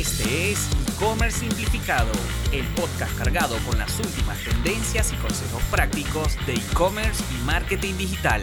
Este 0.00 0.52
es 0.52 0.66
E-Commerce 0.96 1.40
Simplificado, 1.40 2.10
el 2.52 2.64
podcast 2.68 3.18
cargado 3.18 3.54
con 3.68 3.78
las 3.78 3.98
últimas 3.98 4.42
tendencias 4.42 5.12
y 5.12 5.16
consejos 5.16 5.62
prácticos 5.70 6.38
de 6.46 6.54
e-commerce 6.54 7.22
y 7.34 7.44
marketing 7.44 7.98
digital. 7.98 8.42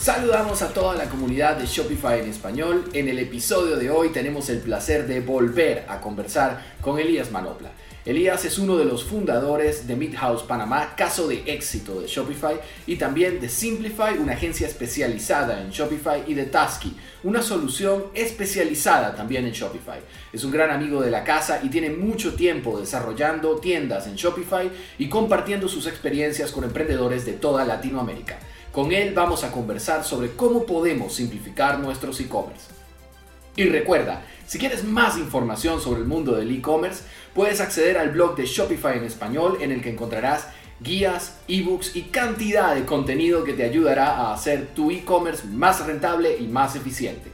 Saludamos 0.00 0.62
a 0.62 0.72
toda 0.72 0.94
la 0.94 1.04
comunidad 1.10 1.58
de 1.58 1.66
Shopify 1.66 2.20
en 2.20 2.30
español. 2.30 2.88
En 2.94 3.08
el 3.08 3.18
episodio 3.18 3.76
de 3.76 3.90
hoy 3.90 4.08
tenemos 4.08 4.48
el 4.48 4.60
placer 4.60 5.06
de 5.06 5.20
volver 5.20 5.84
a 5.86 6.00
conversar 6.00 6.64
con 6.80 6.98
Elías 6.98 7.30
Manopla. 7.30 7.72
Elías 8.04 8.44
es 8.44 8.58
uno 8.58 8.76
de 8.78 8.84
los 8.84 9.04
fundadores 9.04 9.86
de 9.86 9.94
Midhouse 9.94 10.42
Panamá, 10.42 10.96
caso 10.96 11.28
de 11.28 11.44
éxito 11.46 12.00
de 12.00 12.08
Shopify, 12.08 12.56
y 12.84 12.96
también 12.96 13.40
de 13.40 13.48
Simplify, 13.48 14.18
una 14.18 14.32
agencia 14.32 14.66
especializada 14.66 15.62
en 15.62 15.70
Shopify, 15.70 16.24
y 16.26 16.34
de 16.34 16.46
Tasky, 16.46 16.96
una 17.22 17.42
solución 17.42 18.06
especializada 18.12 19.14
también 19.14 19.46
en 19.46 19.52
Shopify. 19.52 20.00
Es 20.32 20.42
un 20.42 20.50
gran 20.50 20.70
amigo 20.70 21.00
de 21.00 21.12
la 21.12 21.22
casa 21.22 21.60
y 21.62 21.68
tiene 21.68 21.90
mucho 21.90 22.34
tiempo 22.34 22.80
desarrollando 22.80 23.58
tiendas 23.58 24.08
en 24.08 24.16
Shopify 24.16 24.68
y 24.98 25.08
compartiendo 25.08 25.68
sus 25.68 25.86
experiencias 25.86 26.50
con 26.50 26.64
emprendedores 26.64 27.24
de 27.24 27.34
toda 27.34 27.64
Latinoamérica. 27.64 28.40
Con 28.72 28.90
él 28.90 29.14
vamos 29.14 29.44
a 29.44 29.52
conversar 29.52 30.02
sobre 30.02 30.32
cómo 30.32 30.66
podemos 30.66 31.14
simplificar 31.14 31.78
nuestros 31.78 32.18
e-commerce. 32.18 32.81
Y 33.54 33.64
recuerda, 33.64 34.22
si 34.46 34.58
quieres 34.58 34.84
más 34.84 35.18
información 35.18 35.80
sobre 35.80 36.00
el 36.00 36.06
mundo 36.06 36.32
del 36.34 36.50
e-commerce, 36.50 37.04
puedes 37.34 37.60
acceder 37.60 37.98
al 37.98 38.10
blog 38.10 38.34
de 38.36 38.46
Shopify 38.46 38.96
en 38.96 39.04
español 39.04 39.58
en 39.60 39.72
el 39.72 39.82
que 39.82 39.90
encontrarás 39.90 40.48
guías, 40.80 41.38
ebooks 41.48 41.94
y 41.94 42.02
cantidad 42.04 42.74
de 42.74 42.84
contenido 42.84 43.44
que 43.44 43.52
te 43.52 43.62
ayudará 43.62 44.16
a 44.16 44.34
hacer 44.34 44.68
tu 44.74 44.90
e-commerce 44.90 45.46
más 45.46 45.84
rentable 45.86 46.36
y 46.38 46.46
más 46.48 46.76
eficiente. 46.76 47.30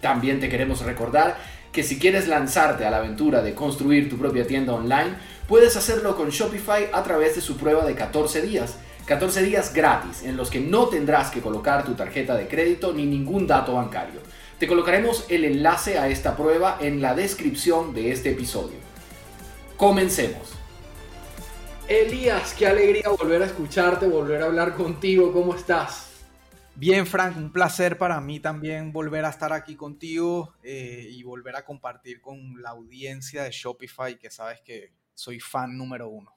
También 0.00 0.38
te 0.38 0.48
queremos 0.48 0.82
recordar 0.82 1.38
que 1.72 1.82
si 1.82 1.98
quieres 1.98 2.28
lanzarte 2.28 2.84
a 2.84 2.90
la 2.90 2.98
aventura 2.98 3.42
de 3.42 3.54
construir 3.54 4.10
tu 4.10 4.18
propia 4.18 4.46
tienda 4.46 4.74
online, 4.74 5.14
puedes 5.48 5.76
hacerlo 5.76 6.14
con 6.14 6.28
Shopify 6.28 6.90
a 6.92 7.02
través 7.02 7.34
de 7.34 7.40
su 7.40 7.56
prueba 7.56 7.86
de 7.86 7.94
14 7.94 8.42
días. 8.42 8.76
14 9.06 9.42
días 9.42 9.72
gratis 9.72 10.22
en 10.22 10.36
los 10.36 10.50
que 10.50 10.60
no 10.60 10.86
tendrás 10.86 11.30
que 11.30 11.40
colocar 11.40 11.84
tu 11.84 11.94
tarjeta 11.94 12.36
de 12.36 12.46
crédito 12.46 12.92
ni 12.92 13.06
ningún 13.06 13.46
dato 13.46 13.74
bancario. 13.74 14.20
Te 14.62 14.68
colocaremos 14.68 15.26
el 15.28 15.44
enlace 15.44 15.98
a 15.98 16.06
esta 16.06 16.36
prueba 16.36 16.78
en 16.80 17.02
la 17.02 17.16
descripción 17.16 17.92
de 17.92 18.12
este 18.12 18.30
episodio. 18.30 18.78
Comencemos. 19.76 20.52
Elías, 21.88 22.54
qué 22.54 22.68
alegría 22.68 23.08
volver 23.08 23.42
a 23.42 23.46
escucharte, 23.46 24.06
volver 24.06 24.40
a 24.40 24.44
hablar 24.44 24.76
contigo. 24.76 25.32
¿Cómo 25.32 25.56
estás? 25.56 26.12
Bien, 26.76 27.08
Frank, 27.08 27.36
un 27.36 27.50
placer 27.50 27.98
para 27.98 28.20
mí 28.20 28.38
también 28.38 28.92
volver 28.92 29.24
a 29.24 29.30
estar 29.30 29.52
aquí 29.52 29.74
contigo 29.74 30.54
eh, 30.62 31.08
y 31.10 31.24
volver 31.24 31.56
a 31.56 31.64
compartir 31.64 32.20
con 32.20 32.62
la 32.62 32.70
audiencia 32.70 33.42
de 33.42 33.50
Shopify, 33.50 34.16
que 34.16 34.30
sabes 34.30 34.60
que 34.60 34.92
soy 35.12 35.40
fan 35.40 35.76
número 35.76 36.08
uno. 36.08 36.36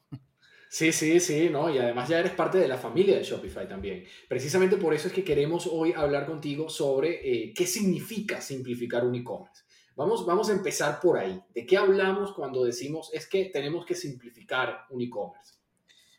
Sí, 0.76 0.92
sí, 0.92 1.22
sí, 1.22 1.50
¿no? 1.50 1.74
Y 1.74 1.78
además 1.78 2.10
ya 2.10 2.20
eres 2.20 2.34
parte 2.34 2.58
de 2.58 2.68
la 2.68 2.78
familia 2.78 3.16
de 3.16 3.24
Shopify 3.24 3.66
también. 3.66 4.04
Precisamente 4.28 4.76
por 4.76 4.94
eso 4.94 5.08
es 5.08 5.14
que 5.14 5.24
queremos 5.24 5.70
hoy 5.72 5.94
hablar 5.94 6.26
contigo 6.26 6.68
sobre 6.68 7.22
eh, 7.24 7.54
qué 7.56 7.66
significa 7.66 8.42
simplificar 8.42 9.06
un 9.06 9.16
e-commerce. 9.16 9.64
Vamos, 9.96 10.26
vamos 10.26 10.50
a 10.50 10.52
empezar 10.52 11.00
por 11.00 11.18
ahí. 11.18 11.42
¿De 11.54 11.66
qué 11.66 11.78
hablamos 11.78 12.34
cuando 12.34 12.66
decimos 12.66 13.10
es 13.14 13.26
que 13.26 13.46
tenemos 13.46 13.86
que 13.86 13.96
simplificar 13.96 14.82
un 14.90 15.00
e-commerce? 15.02 15.54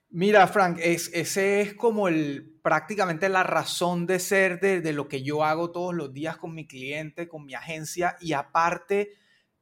Mira, 0.09 0.47
Frank, 0.47 0.79
es, 0.81 1.11
ese 1.13 1.61
es 1.61 1.75
como 1.75 2.09
el, 2.09 2.59
prácticamente 2.63 3.29
la 3.29 3.43
razón 3.43 4.07
de 4.07 4.19
ser 4.19 4.59
de, 4.59 4.81
de, 4.81 4.95
lo 4.95 5.07
que 5.07 5.23
yo 5.23 5.45
hago 5.45 5.71
todos 5.71 5.95
los 5.95 6.15
días 6.15 6.39
con 6.39 6.55
mi 6.55 6.67
cliente, 6.67 7.29
con 7.29 7.45
mi 7.45 7.53
agencia 7.53 8.17
y 8.23 8.33
aparte 8.33 9.19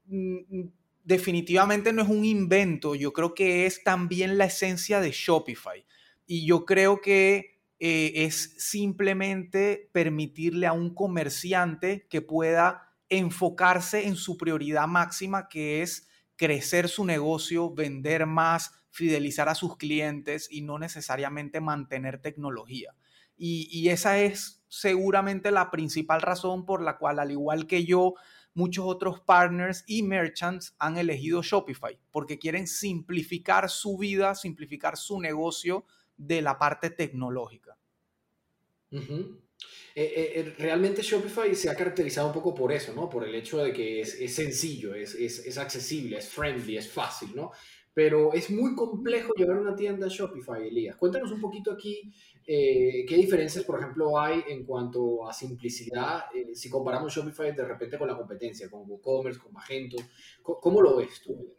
mm, 0.06 0.62
definitivamente 1.05 1.92
no 1.92 2.03
es 2.03 2.09
un 2.09 2.25
invento, 2.25 2.95
yo 2.95 3.13
creo 3.13 3.35
que 3.35 3.67
es 3.67 3.85
también 3.85 4.39
la 4.39 4.47
esencia 4.47 5.01
de 5.01 5.13
Shopify. 5.13 5.87
Y 6.27 6.47
yo 6.47 6.65
creo 6.65 7.01
que 7.01 7.61
eh, 7.79 8.13
es 8.25 8.55
simplemente 8.59 9.91
permitirle 9.93 10.67
a 10.67 10.73
un 10.73 10.95
comerciante 10.95 12.07
que 12.09 12.23
pueda 12.23 12.95
enfocarse 13.11 14.07
en 14.07 14.17
su 14.17 14.39
prioridad 14.39 14.89
máxima, 14.89 15.48
que 15.48 15.83
es 15.83 16.09
crecer 16.37 16.89
su 16.89 17.05
negocio, 17.05 17.75
vender 17.75 18.27
más, 18.27 18.73
fidelizar 18.91 19.48
a 19.48 19.55
sus 19.55 19.77
clientes 19.77 20.48
y 20.51 20.63
no 20.63 20.79
necesariamente 20.79 21.61
mantener 21.61 22.23
tecnología. 22.23 22.95
Y, 23.37 23.69
y 23.70 23.91
esa 23.91 24.19
es 24.19 24.64
seguramente 24.69 25.51
la 25.51 25.70
principal 25.70 26.23
razón 26.23 26.64
por 26.64 26.81
la 26.81 26.97
cual, 26.97 27.19
al 27.19 27.31
igual 27.31 27.67
que 27.67 27.85
yo, 27.85 28.14
muchos 28.55 28.85
otros 28.87 29.20
partners 29.20 29.85
y 29.87 30.03
merchants 30.03 30.75
han 30.79 30.97
elegido 30.97 31.42
Shopify 31.42 31.98
porque 32.11 32.39
quieren 32.39 32.67
simplificar 32.67 33.69
su 33.69 33.98
vida, 33.98 34.35
simplificar 34.35 34.97
su 34.97 35.20
negocio 35.20 35.85
de 36.17 36.41
la 36.41 36.59
parte 36.59 36.91
tecnológica. 36.91 37.77
Eh, 39.97 40.55
realmente 40.59 41.03
Shopify 41.03 41.55
se 41.55 41.70
ha 41.70 41.77
caracterizado 41.77 42.29
un 42.29 42.33
poco 42.33 42.55
por 42.55 42.73
eso, 42.73 42.93
¿no? 42.95 43.09
Por 43.09 43.25
el 43.25 43.35
hecho 43.35 43.63
de 43.63 43.73
que 43.73 44.01
es, 44.01 44.14
es 44.14 44.35
sencillo, 44.35 44.95
es, 44.95 45.14
es, 45.14 45.41
es, 45.41 45.59
accesible, 45.59 46.19
es 46.19 46.29
friendly, 46.29 46.77
es 46.77 46.91
fácil, 46.91 47.31
¿no? 47.35 47.53
Pero 47.95 48.33
es 48.33 48.51
muy 48.51 48.75
complejo 48.75 49.33
llevar 49.37 49.59
una 49.59 49.77
tienda 49.77 50.07
a 50.07 50.11
Shopify, 50.11 50.67
Elías. 50.67 50.97
Cuéntanos 50.97 51.31
un 51.31 51.41
poquito 51.41 51.71
aquí 51.71 52.13
eh, 52.47 53.07
¿Qué 53.09 53.17
diferencias, 53.17 53.65
por 53.65 53.81
ejemplo, 53.81 54.19
hay 54.21 54.45
en 54.49 54.65
cuanto 54.65 55.27
a 55.27 55.33
simplicidad 55.33 56.25
eh, 56.35 56.55
si 56.55 56.69
comparamos 56.69 57.15
Shopify 57.15 57.55
de 57.55 57.65
repente 57.65 57.97
con 57.97 58.07
la 58.07 58.17
competencia, 58.17 58.71
con 58.71 58.83
WooCommerce, 58.87 59.41
con 59.41 59.53
Magento? 59.53 59.97
¿Cómo, 60.43 60.83
lo 60.83 60.97
ves 60.97 61.23
tú? 61.23 61.57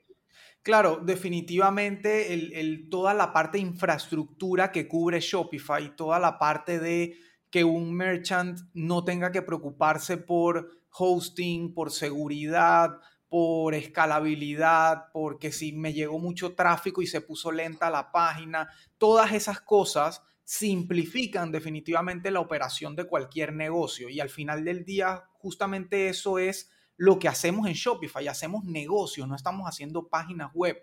Claro, 0.62 1.00
definitivamente 1.04 2.34
el, 2.34 2.88
toda 2.90 3.16
la 3.16 3.34
parte 3.34 3.58
de 3.58 3.64
infraestructura 3.64 4.72
que 4.72 4.88
cubre 4.88 5.20
Shopify, 5.20 5.96
toda 5.96 6.20
la 6.20 6.38
parte 6.38 6.80
de 6.80 7.16
que 7.50 7.64
un 7.64 7.94
merchant 7.94 8.60
no 8.74 9.04
tenga 9.04 9.32
que 9.32 9.42
preocuparse 9.42 10.18
por 10.18 10.70
hosting, 10.92 11.74
por 11.74 11.92
seguridad, 11.92 13.00
por 13.36 13.76
escalabilidad, 13.76 15.12
porque 15.12 15.52
si 15.52 15.74
me 15.74 15.92
llegó 15.92 16.20
mucho 16.20 16.56
tráfico 16.56 17.02
y 17.02 17.08
se 17.08 17.20
puso 17.20 17.52
lenta 17.52 17.90
la 17.90 18.10
página, 18.10 18.70
todas 18.98 19.34
esas 19.34 19.60
cosas 19.60 20.24
simplifican 20.46 21.52
definitivamente 21.52 22.32
la 22.32 22.40
operación 22.40 22.96
de 22.96 23.04
cualquier 23.04 23.52
negocio 23.52 24.08
y 24.08 24.22
al 24.22 24.30
final 24.30 24.64
del 24.64 24.86
día 24.86 25.26
justamente 25.34 26.08
eso 26.08 26.40
es 26.40 26.72
lo 26.96 27.20
que 27.20 27.28
hacemos 27.28 27.68
en 27.68 27.74
Shopify, 27.74 28.26
hacemos 28.30 28.64
negocios, 28.64 29.28
no 29.28 29.36
estamos 29.36 29.68
haciendo 29.68 30.08
páginas 30.08 30.54
web. 30.54 30.78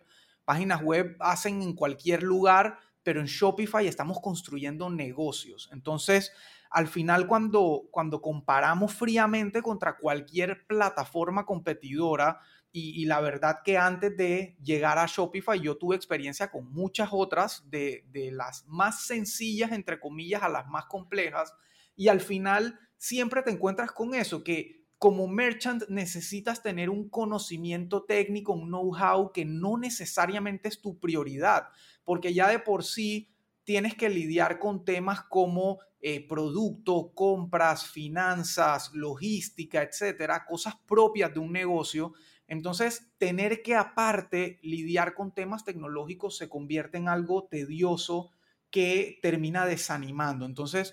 Páginas 0.45 0.83
web 0.83 1.17
hacen 1.21 1.63
en 1.63 1.73
cualquier 1.73 2.23
lugar, 2.23 2.79
pero 3.03 3.21
en 3.21 3.29
Shopify 3.29 3.87
estamos 3.87 4.21
construyendo 4.21 4.91
negocios. 4.91 5.71
Entonces, 5.73 6.33
al 6.72 6.88
final 6.88 7.27
cuando, 7.27 7.84
cuando 7.91 8.22
comparamos 8.22 8.94
fríamente 8.94 9.60
contra 9.62 9.99
cualquier 9.99 10.66
plataforma 10.66 11.44
competidora, 11.44 12.41
y, 12.75 13.05
la 13.05 13.21
verdad 13.21 13.59
que 13.62 13.77
antes 13.77 14.16
de 14.16 14.56
llegar 14.62 14.99
a 14.99 15.05
Shopify 15.05 15.60
yo 15.60 15.77
tuve 15.77 15.94
experiencia 15.94 16.50
con 16.50 16.72
muchas 16.72 17.10
otras, 17.12 17.69
de, 17.69 18.03
las 18.33 18.65
más 18.66 19.03
sencillas, 19.03 19.72
entre 19.72 20.00
comillas, 20.00 20.43
a 20.43 20.49
las 20.49 20.66
más 20.69 20.87
complejas. 20.87 21.53
Y 21.97 22.09
al 22.09 22.22
final 22.22 22.81
siempre 22.97 23.43
te 23.43 23.50
encuentras 23.50 23.93
con 23.93 24.15
eso, 24.15 24.43
que 24.43 24.87
como 24.97 25.28
merchant 25.28 25.83
necesitas 25.91 26.62
tener 26.62 26.89
un 26.89 27.10
conocimiento 27.10 28.04
técnico, 28.04 28.54
un 28.54 28.69
know-how 28.69 29.33
que 29.33 29.44
no 29.44 29.77
necesariamente 29.77 30.69
es 30.69 30.81
tu 30.81 30.99
prioridad, 30.99 31.69
porque 32.04 32.33
ya 32.33 32.49
de 32.49 32.59
por 32.59 32.84
sí 32.84 33.28
tienes 33.65 33.94
que 33.94 34.09
lidiar 34.09 34.59
con 34.59 34.87
temas 34.87 35.22
como 35.25 35.78
eh, 36.03 36.27
producto, 36.27 37.13
compras, 37.15 37.87
finanzas, 37.87 38.91
logística, 38.93 39.83
etcétera, 39.83 40.45
cosas 40.45 40.75
propias 40.87 41.33
de 41.33 41.41
un 41.41 41.53
negocio 41.53 42.13
entonces, 42.53 43.10
tener 43.16 43.63
que 43.63 43.77
aparte 43.77 44.59
lidiar 44.63 45.15
con 45.15 45.33
temas 45.33 45.65
tecnológicos 45.65 46.37
se 46.37 46.51
convierte 46.51 46.99
en 46.99 47.09
algo 47.09 47.45
tedioso 47.45 48.31
que 48.71 49.19
termina 49.22 49.65
desanimando. 49.65 50.45
Entonces, 50.45 50.93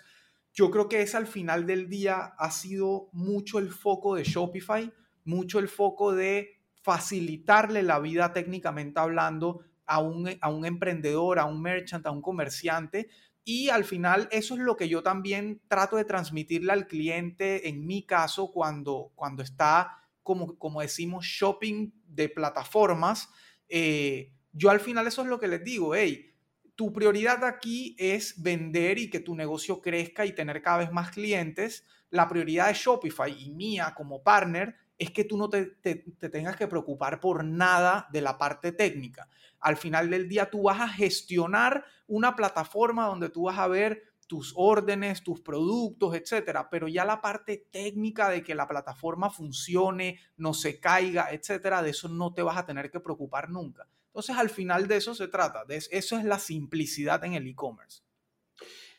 yo 0.54 0.72
creo 0.72 0.88
que 0.88 1.02
es 1.02 1.16
al 1.16 1.28
final 1.28 1.66
del 1.66 1.90
día 1.90 2.34
ha 2.38 2.52
sido 2.52 3.10
mucho 3.12 3.60
el 3.60 3.72
foco 3.72 4.16
de 4.16 4.24
Shopify, 4.24 4.94
mucho 5.26 5.60
el 5.60 5.68
foco 5.68 6.16
de 6.16 6.62
facilitarle 6.82 7.84
la 7.84 8.00
vida 8.00 8.32
técnicamente 8.32 9.02
hablando 9.02 9.60
a 9.86 10.00
un, 10.00 10.30
a 10.40 10.50
un 10.50 10.66
emprendedor, 10.66 11.40
a 11.40 11.46
un 11.46 11.62
merchant, 11.62 12.06
a 12.06 12.12
un 12.12 12.22
comerciante. 12.22 13.10
Y 13.44 13.70
al 13.70 13.84
final 13.84 14.28
eso 14.32 14.56
es 14.56 14.60
lo 14.60 14.76
que 14.76 14.90
yo 14.90 15.02
también 15.02 15.62
trato 15.68 15.96
de 15.96 16.06
transmitirle 16.06 16.72
al 16.72 16.88
cliente, 16.88 17.68
en 17.68 17.86
mi 17.86 18.04
caso, 18.04 18.52
cuando, 18.52 19.12
cuando 19.16 19.44
está 19.44 20.00
como, 20.24 20.82
decimos, 20.82 21.26
shopping 21.26 21.92
de 22.06 22.30
plataformas, 22.30 23.30
eh, 23.68 24.32
yo 24.52 24.70
al 24.70 24.80
final 24.80 25.08
eso 25.08 25.24
es 25.24 25.28
lo 25.28 25.40
que 25.40 25.48
les 25.48 25.64
digo, 25.64 25.96
hey, 25.96 26.36
tu 26.76 26.94
prioridad 26.94 27.44
aquí 27.44 27.96
es 28.00 28.42
vender 28.42 29.00
y 29.00 29.10
que 29.10 29.20
tu 29.20 29.36
negocio 29.36 29.82
crezca 29.82 30.26
y 30.26 30.34
tener 30.34 30.62
cada 30.62 30.78
vez 30.78 30.92
más 30.92 31.12
clientes. 31.12 31.86
La 32.10 32.28
prioridad 32.28 32.68
de 32.68 32.74
Shopify 32.74 33.36
y 33.38 33.50
mía 33.50 33.94
como 33.98 34.24
partner 34.24 34.76
es 35.00 35.12
que 35.12 35.24
tú 35.24 35.38
no 35.38 35.50
te, 35.50 35.66
tengas 35.66 36.58
que 36.58 36.68
preocupar 36.68 37.22
por 37.22 37.46
nada 37.46 38.08
de 38.12 38.22
la 38.22 38.38
parte 38.38 38.74
técnica. 38.74 39.30
Al 39.60 39.78
final 39.78 40.10
del 40.10 40.28
día 40.28 40.50
tú 40.50 40.64
vas 40.64 40.82
a 40.82 40.90
gestionar 40.90 41.86
una 42.06 42.36
plataforma 42.36 43.08
donde 43.08 43.30
tú 43.30 43.44
vas 43.44 43.58
a 43.58 43.68
ver 43.68 44.04
tus 44.28 44.54
órdenes, 44.56 45.24
tus 45.24 45.42
productos, 45.42 46.14
etcétera, 46.16 46.70
pero 46.70 46.88
ya 46.88 47.04
la 47.06 47.22
parte 47.22 47.68
técnica 47.72 48.30
de 48.30 48.44
que 48.44 48.54
la 48.54 48.68
plataforma 48.68 49.32
funcione, 49.32 50.20
no 50.38 50.54
se 50.54 50.80
caiga, 50.80 51.32
etcétera, 51.32 51.82
de 51.82 51.90
eso 51.90 52.10
no 52.10 52.34
te 52.34 52.44
vas 52.44 52.58
a 52.58 52.66
tener 52.66 52.92
que 52.92 53.00
preocupar 53.00 53.50
nunca. 53.50 53.88
Entonces, 54.08 54.36
al 54.36 54.50
final 54.50 54.88
de 54.88 54.98
eso 54.98 55.16
se 55.16 55.30
trata, 55.30 55.64
eso 55.70 56.18
es 56.18 56.26
la 56.26 56.40
simplicidad 56.40 57.24
en 57.24 57.34
el 57.34 57.48
e-commerce. 57.48 58.04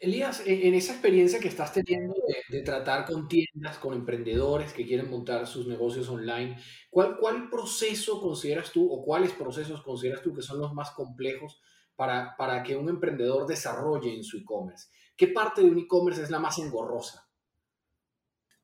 Elías, 0.01 0.43
en 0.47 0.73
esa 0.73 0.93
experiencia 0.93 1.39
que 1.39 1.49
estás 1.49 1.75
teniendo 1.75 2.15
de, 2.49 2.63
tratar 2.63 3.05
con 3.05 3.29
tiendas, 3.29 3.77
con 3.77 3.93
emprendedores 3.93 4.73
que 4.73 4.87
quieren 4.87 5.11
montar 5.11 5.47
sus 5.47 5.67
negocios 5.67 6.09
online, 6.09 6.59
¿cuál, 6.89 7.19
¿cuál 7.19 7.51
proceso 7.51 8.19
consideras 8.19 8.73
tú 8.73 8.91
o 8.91 9.05
cuáles 9.05 9.33
procesos 9.33 9.83
consideras 9.83 10.23
tú 10.23 10.35
que 10.35 10.41
son 10.41 10.59
los 10.59 10.73
más 10.73 10.93
complejos 10.93 11.61
para, 11.97 12.35
para 12.39 12.63
que 12.63 12.77
un 12.77 12.89
emprendedor 12.89 13.47
desarrolle 13.47 14.17
en 14.17 14.25
su 14.25 14.39
e-commerce? 14.39 14.89
¿Qué 15.15 15.29
parte 15.29 15.61
de 15.61 15.71
un 15.71 15.79
e-commerce 15.79 16.23
es 16.23 16.31
la 16.31 16.39
más 16.39 16.59
engorrosa? 16.59 17.29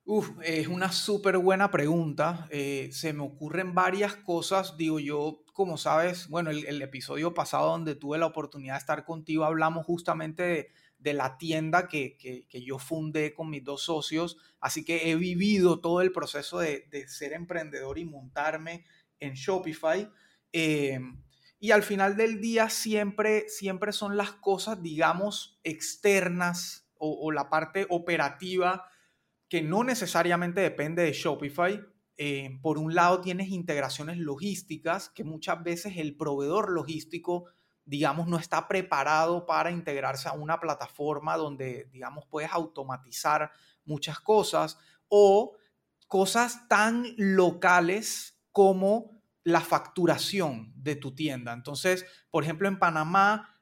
Uf, 0.07 0.31
es 0.43 0.69
una 0.69 0.91
súper 0.91 1.37
buena 1.37 1.71
pregunta. 1.71 2.47
Eh, 2.51 2.89
se 2.93 3.13
me 3.13 3.25
ocurren 3.25 3.75
varias 3.75 4.15
cosas. 4.15 4.79
Digo, 4.79 5.01
yo, 5.01 5.43
como 5.53 5.77
sabes, 5.77 6.29
bueno, 6.29 6.49
el, 6.49 6.65
el, 6.65 6.81
episodio 6.81 7.35
pasado 7.35 7.73
donde 7.73 7.95
tuve 7.95 8.17
la 8.17 8.27
oportunidad 8.27 8.75
de 8.75 8.79
estar 8.79 9.05
contigo, 9.05 9.45
hablamos 9.45 9.85
justamente 9.85 10.43
de 10.45 10.69
de 11.07 11.15
la 11.15 11.39
tienda 11.39 11.87
que, 11.87 12.49
yo 12.51 12.81
fundé 12.81 13.33
con 13.33 13.49
mis 13.49 13.63
dos 13.63 13.83
socios. 13.83 14.39
Así 14.59 14.85
que 14.85 15.09
he 15.09 15.15
vivido 15.15 15.81
todo 15.81 16.01
el 16.01 16.11
proceso 16.11 16.59
de, 16.59 16.85
ser 17.07 17.33
emprendedor 17.33 17.97
y 17.99 18.05
montarme 18.05 18.85
en 19.21 19.35
Shopify. 19.35 20.11
Eh, 20.53 20.99
y 21.61 21.71
al 21.71 21.85
final 21.85 22.17
del 22.17 22.41
día 22.41 22.69
siempre, 22.71 23.49
siempre 23.49 23.93
son 23.93 24.17
las 24.17 24.33
cosas, 24.33 24.83
digamos, 24.83 25.61
externas 25.63 26.91
o, 26.99 27.31
la 27.31 27.51
parte 27.51 27.87
operativa 27.89 28.89
que 29.49 29.63
no 29.63 29.85
necesariamente 29.85 30.61
depende 30.61 31.05
de 31.05 31.13
Shopify. 31.13 31.81
Eh, 32.17 32.59
por 32.63 32.79
un 32.79 32.97
lado 32.97 33.21
tienes 33.21 33.51
integraciones 33.51 34.19
logísticas 34.19 35.09
que 35.11 35.23
muchas 35.23 35.63
veces 35.63 35.99
el 35.99 36.17
proveedor 36.17 36.73
logístico 36.73 37.45
digamos, 37.87 38.27
no 38.27 38.37
está 38.37 38.67
preparado 38.69 39.47
para 39.47 39.71
integrarse 39.71 40.29
a 40.29 40.33
una 40.33 40.61
plataforma 40.61 41.37
donde, 41.37 41.89
digamos, 41.93 42.27
puedes 42.27 42.53
automatizar 42.53 43.53
muchas 43.85 44.19
cosas 44.19 44.79
o 45.09 45.57
cosas 46.09 46.69
tan 46.69 47.07
locales 47.17 48.39
como 48.51 49.23
la 49.45 49.61
facturación 49.61 50.73
de 50.77 50.97
tu 50.97 51.15
tienda. 51.15 51.53
Entonces, 51.53 52.05
por 52.31 52.43
ejemplo, 52.43 52.67
en 52.67 52.81
Panamá, 52.81 53.57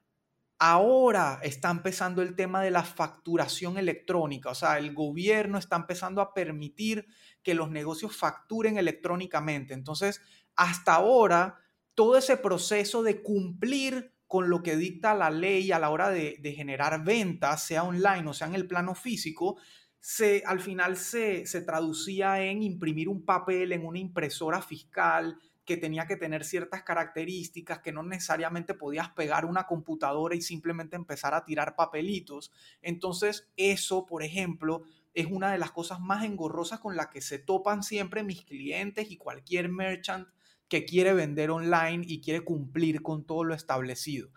ahora 0.57 1.39
está 1.43 1.69
empezando 1.69 2.23
el 2.23 2.35
tema 2.35 2.63
de 2.63 2.71
la 2.71 2.83
facturación 2.83 3.77
electrónica, 3.77 4.49
o 4.49 4.55
sea, 4.55 4.79
el 4.79 4.93
gobierno 4.95 5.59
está 5.59 5.75
empezando 5.75 6.21
a 6.21 6.33
permitir 6.33 7.05
que 7.43 7.53
los 7.53 7.69
negocios 7.69 8.15
facturen 8.15 8.77
electrónicamente. 8.79 9.75
Entonces, 9.75 10.21
hasta 10.55 10.95
ahora, 10.95 11.59
todo 11.93 12.17
ese 12.17 12.37
proceso 12.37 13.03
de 13.03 13.21
cumplir 13.21 14.14
con 14.27 14.49
lo 14.49 14.63
que 14.63 14.75
dicta 14.75 15.13
la 15.13 15.29
ley 15.29 15.71
a 15.71 15.79
la 15.79 15.89
hora 15.89 16.09
de, 16.09 16.53
generar 16.55 17.03
ventas, 17.03 17.63
sea 17.63 17.83
online 17.83 18.27
o 18.27 18.33
sea 18.33 18.47
en 18.47 18.55
el 18.55 18.67
plano 18.67 18.95
físico, 18.95 19.57
se, 19.99 20.43
al 20.45 20.59
final 20.59 20.97
se, 20.97 21.45
se 21.45 21.61
traducía 21.61 22.41
en 22.41 22.63
imprimir 22.63 23.09
un 23.09 23.25
papel 23.25 23.71
en 23.71 23.85
una 23.85 23.99
impresora 23.99 24.61
fiscal 24.61 25.37
que 25.65 25.77
tenía 25.77 26.05
que 26.05 26.15
tener 26.15 26.45
ciertas 26.45 26.83
características, 26.83 27.79
que 27.79 27.91
no 27.91 28.03
necesariamente 28.03 28.75
podías 28.75 29.09
pegar 29.09 29.45
una 29.45 29.65
computadora 29.65 30.35
y 30.35 30.41
simplemente 30.41 30.95
empezar 30.95 31.33
a 31.33 31.43
tirar 31.43 31.75
papelitos. 31.75 32.51
Entonces, 32.81 33.49
eso, 33.57 34.05
por 34.05 34.21
ejemplo, 34.21 34.83
es 35.15 35.25
una 35.25 35.51
de 35.51 35.57
las 35.57 35.71
cosas 35.71 35.99
más 35.99 36.23
engorrosas 36.23 36.79
con 36.79 36.95
las 36.95 37.07
que 37.07 37.21
se 37.21 37.39
topan 37.39 37.81
siempre 37.81 38.23
mis 38.23 38.43
clientes 38.45 39.09
y 39.09 39.17
cualquier 39.17 39.69
merchant 39.69 40.27
que 40.67 40.85
quiere 40.85 41.13
vender 41.13 41.51
online 41.51 42.03
y 42.07 42.21
quiere 42.21 42.41
cumplir 42.41 43.01
con 43.01 43.25
todo 43.25 43.43
lo 43.43 43.53
establecido. 43.53 44.29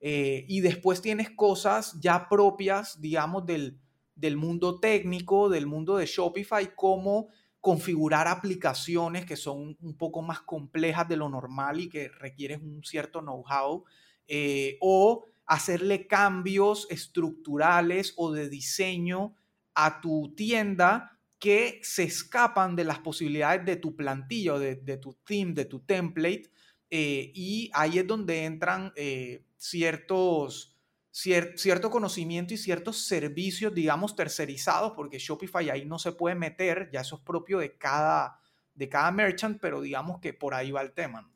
Eh, 0.00 0.44
y 0.48 0.60
después 0.60 1.00
tienes 1.00 1.30
cosas 1.30 1.98
ya 2.00 2.28
propias, 2.28 3.00
digamos, 3.00 3.46
del, 3.46 3.78
del 4.14 4.36
mundo 4.36 4.78
técnico, 4.80 5.48
del 5.48 5.66
mundo 5.66 5.96
de 5.96 6.06
Shopify, 6.06 6.74
como 6.74 7.28
configurar 7.60 8.28
aplicaciones 8.28 9.24
que 9.26 9.36
son 9.36 9.76
un 9.80 9.96
poco 9.96 10.22
más 10.22 10.40
complejas 10.40 11.08
de 11.08 11.16
lo 11.16 11.28
normal 11.28 11.80
y 11.80 11.88
que 11.88 12.08
requieren 12.08 12.64
un 12.64 12.84
cierto 12.84 13.20
know-how, 13.20 13.84
eh, 14.28 14.78
o 14.80 15.24
hacerle 15.46 16.06
cambios 16.06 16.86
estructurales 16.90 18.14
o 18.16 18.32
de 18.32 18.48
diseño 18.48 19.34
a 19.74 20.00
tu 20.00 20.32
tienda 20.36 21.15
que 21.38 21.80
se 21.82 22.04
escapan 22.04 22.76
de 22.76 22.84
las 22.84 22.98
posibilidades 23.00 23.64
de 23.64 23.76
tu 23.76 23.94
plantilla 23.94 24.54
o 24.54 24.58
de, 24.58 24.96
tu 24.96 25.14
theme, 25.24 25.52
de 25.52 25.64
tu 25.66 25.80
template, 25.80 26.50
eh, 26.90 27.30
y 27.34 27.70
ahí 27.74 27.98
es 27.98 28.06
donde 28.06 28.44
entran 28.44 28.92
eh, 28.96 29.44
ciertos, 29.56 30.76
cierto 31.10 31.90
conocimiento 31.90 32.54
y 32.54 32.58
ciertos 32.58 33.06
servicios, 33.06 33.74
digamos, 33.74 34.16
tercerizados, 34.16 34.92
porque 34.94 35.18
Shopify 35.18 35.68
ahí 35.70 35.84
no 35.84 35.98
se 35.98 36.12
puede 36.12 36.36
meter, 36.36 36.90
ya 36.92 37.00
eso 37.00 37.16
es 37.16 37.22
propio 37.22 37.58
de 37.58 37.76
cada, 37.76 38.38
de 38.74 38.88
cada 38.88 39.10
merchant, 39.10 39.58
pero 39.60 39.80
digamos 39.80 40.20
que 40.20 40.32
por 40.32 40.54
ahí 40.54 40.70
va 40.70 40.82
el 40.82 40.92
tema. 40.92 41.30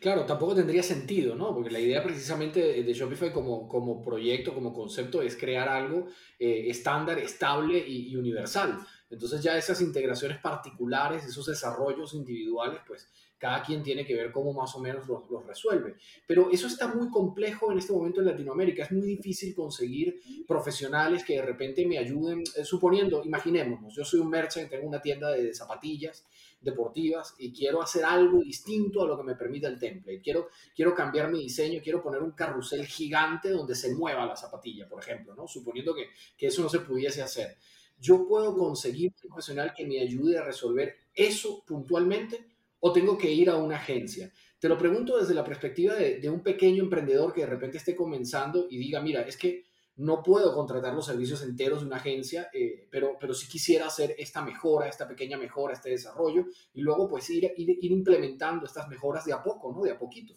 Claro, 0.00 0.26
tampoco 0.26 0.54
tendría 0.54 0.82
sentido, 0.82 1.34
¿no? 1.34 1.54
Porque 1.54 1.70
la 1.70 1.80
idea 1.80 2.02
precisamente 2.02 2.82
de 2.82 2.92
Shopify 2.92 3.32
como, 3.32 3.66
como 3.66 4.02
proyecto, 4.02 4.52
como 4.52 4.74
concepto, 4.74 5.22
es 5.22 5.36
crear 5.36 5.68
algo 5.70 6.08
eh, 6.38 6.66
estándar, 6.68 7.18
estable 7.18 7.78
y, 7.78 8.14
universal. 8.14 8.78
Entonces 9.10 9.42
ya 9.42 9.56
esas 9.56 9.80
integraciones 9.80 10.38
particulares, 10.38 11.24
esos 11.24 11.46
desarrollos 11.46 12.12
individuales, 12.12 12.80
pues 12.86 13.08
cada 13.38 13.62
quien 13.62 13.82
tiene 13.82 14.04
que 14.04 14.14
ver 14.14 14.32
cómo 14.32 14.52
más 14.52 14.74
o 14.74 14.80
menos 14.80 15.08
los, 15.08 15.30
los, 15.30 15.46
resuelve. 15.46 15.96
Pero 16.26 16.50
eso 16.50 16.66
está 16.66 16.88
muy 16.88 17.08
complejo 17.08 17.72
en 17.72 17.78
este 17.78 17.94
momento 17.94 18.20
en 18.20 18.26
Latinoamérica. 18.26 18.82
Es 18.82 18.92
muy 18.92 19.06
difícil 19.06 19.54
conseguir 19.54 20.20
profesionales 20.46 21.24
que 21.24 21.36
de 21.36 21.42
repente 21.42 21.86
me 21.86 21.96
ayuden, 21.96 22.42
eh, 22.54 22.64
suponiendo, 22.64 23.24
imaginémonos, 23.24 23.94
yo 23.94 24.04
soy 24.04 24.20
un 24.20 24.28
merchant, 24.28 24.68
tengo 24.68 24.86
una 24.86 25.00
tienda 25.00 25.30
de 25.30 25.54
zapatillas 25.54 26.26
deportivas 26.60 27.34
y 27.38 27.52
quiero 27.52 27.80
hacer 27.80 28.04
algo 28.04 28.40
distinto 28.40 29.02
a 29.02 29.06
lo 29.06 29.16
que 29.16 29.22
me 29.22 29.36
permite 29.36 29.66
el 29.66 29.78
template. 29.78 30.20
Quiero, 30.20 30.48
quiero 30.74 30.94
cambiar 30.94 31.30
mi 31.30 31.42
diseño, 31.42 31.80
quiero 31.82 32.02
poner 32.02 32.22
un 32.22 32.32
carrusel 32.32 32.86
gigante 32.86 33.50
donde 33.50 33.74
se 33.74 33.94
mueva 33.94 34.26
la 34.26 34.36
zapatilla, 34.36 34.88
por 34.88 35.02
ejemplo, 35.02 35.34
¿no? 35.34 35.46
suponiendo 35.46 35.94
que, 35.94 36.08
que 36.36 36.48
eso 36.48 36.62
no 36.62 36.68
se 36.68 36.80
pudiese 36.80 37.22
hacer. 37.22 37.56
Yo 38.00 38.26
puedo 38.26 38.56
conseguir 38.56 39.12
un 39.22 39.28
profesional 39.30 39.72
que 39.74 39.86
me 39.86 40.00
ayude 40.00 40.38
a 40.38 40.44
resolver 40.44 40.96
eso 41.14 41.64
puntualmente 41.66 42.46
o 42.80 42.92
tengo 42.92 43.18
que 43.18 43.30
ir 43.30 43.50
a 43.50 43.56
una 43.56 43.76
agencia. 43.76 44.32
Te 44.58 44.68
lo 44.68 44.78
pregunto 44.78 45.18
desde 45.18 45.34
la 45.34 45.44
perspectiva 45.44 45.94
de, 45.94 46.18
de 46.18 46.30
un 46.30 46.42
pequeño 46.42 46.82
emprendedor 46.82 47.32
que 47.32 47.40
de 47.42 47.46
repente 47.46 47.78
esté 47.78 47.94
comenzando 47.94 48.66
y 48.70 48.78
diga, 48.78 49.00
mira, 49.00 49.22
es 49.22 49.36
que 49.36 49.67
no 49.98 50.22
puedo 50.22 50.54
contratar 50.54 50.94
los 50.94 51.06
servicios 51.06 51.42
enteros 51.42 51.80
de 51.80 51.86
una 51.86 51.96
agencia, 51.96 52.48
eh, 52.52 52.86
pero, 52.88 53.16
pero 53.18 53.34
sí 53.34 53.48
quisiera 53.48 53.88
hacer 53.88 54.14
esta 54.16 54.42
mejora, 54.42 54.88
esta 54.88 55.08
pequeña 55.08 55.36
mejora, 55.36 55.74
este 55.74 55.90
desarrollo, 55.90 56.46
y 56.72 56.82
luego 56.82 57.08
pues 57.08 57.28
ir, 57.30 57.52
ir, 57.56 57.76
implementando 57.90 58.64
estas 58.64 58.88
mejoras 58.88 59.24
de 59.24 59.32
a 59.32 59.42
poco, 59.42 59.72
¿no? 59.72 59.82
De 59.82 59.90
a 59.90 59.98
poquito. 59.98 60.34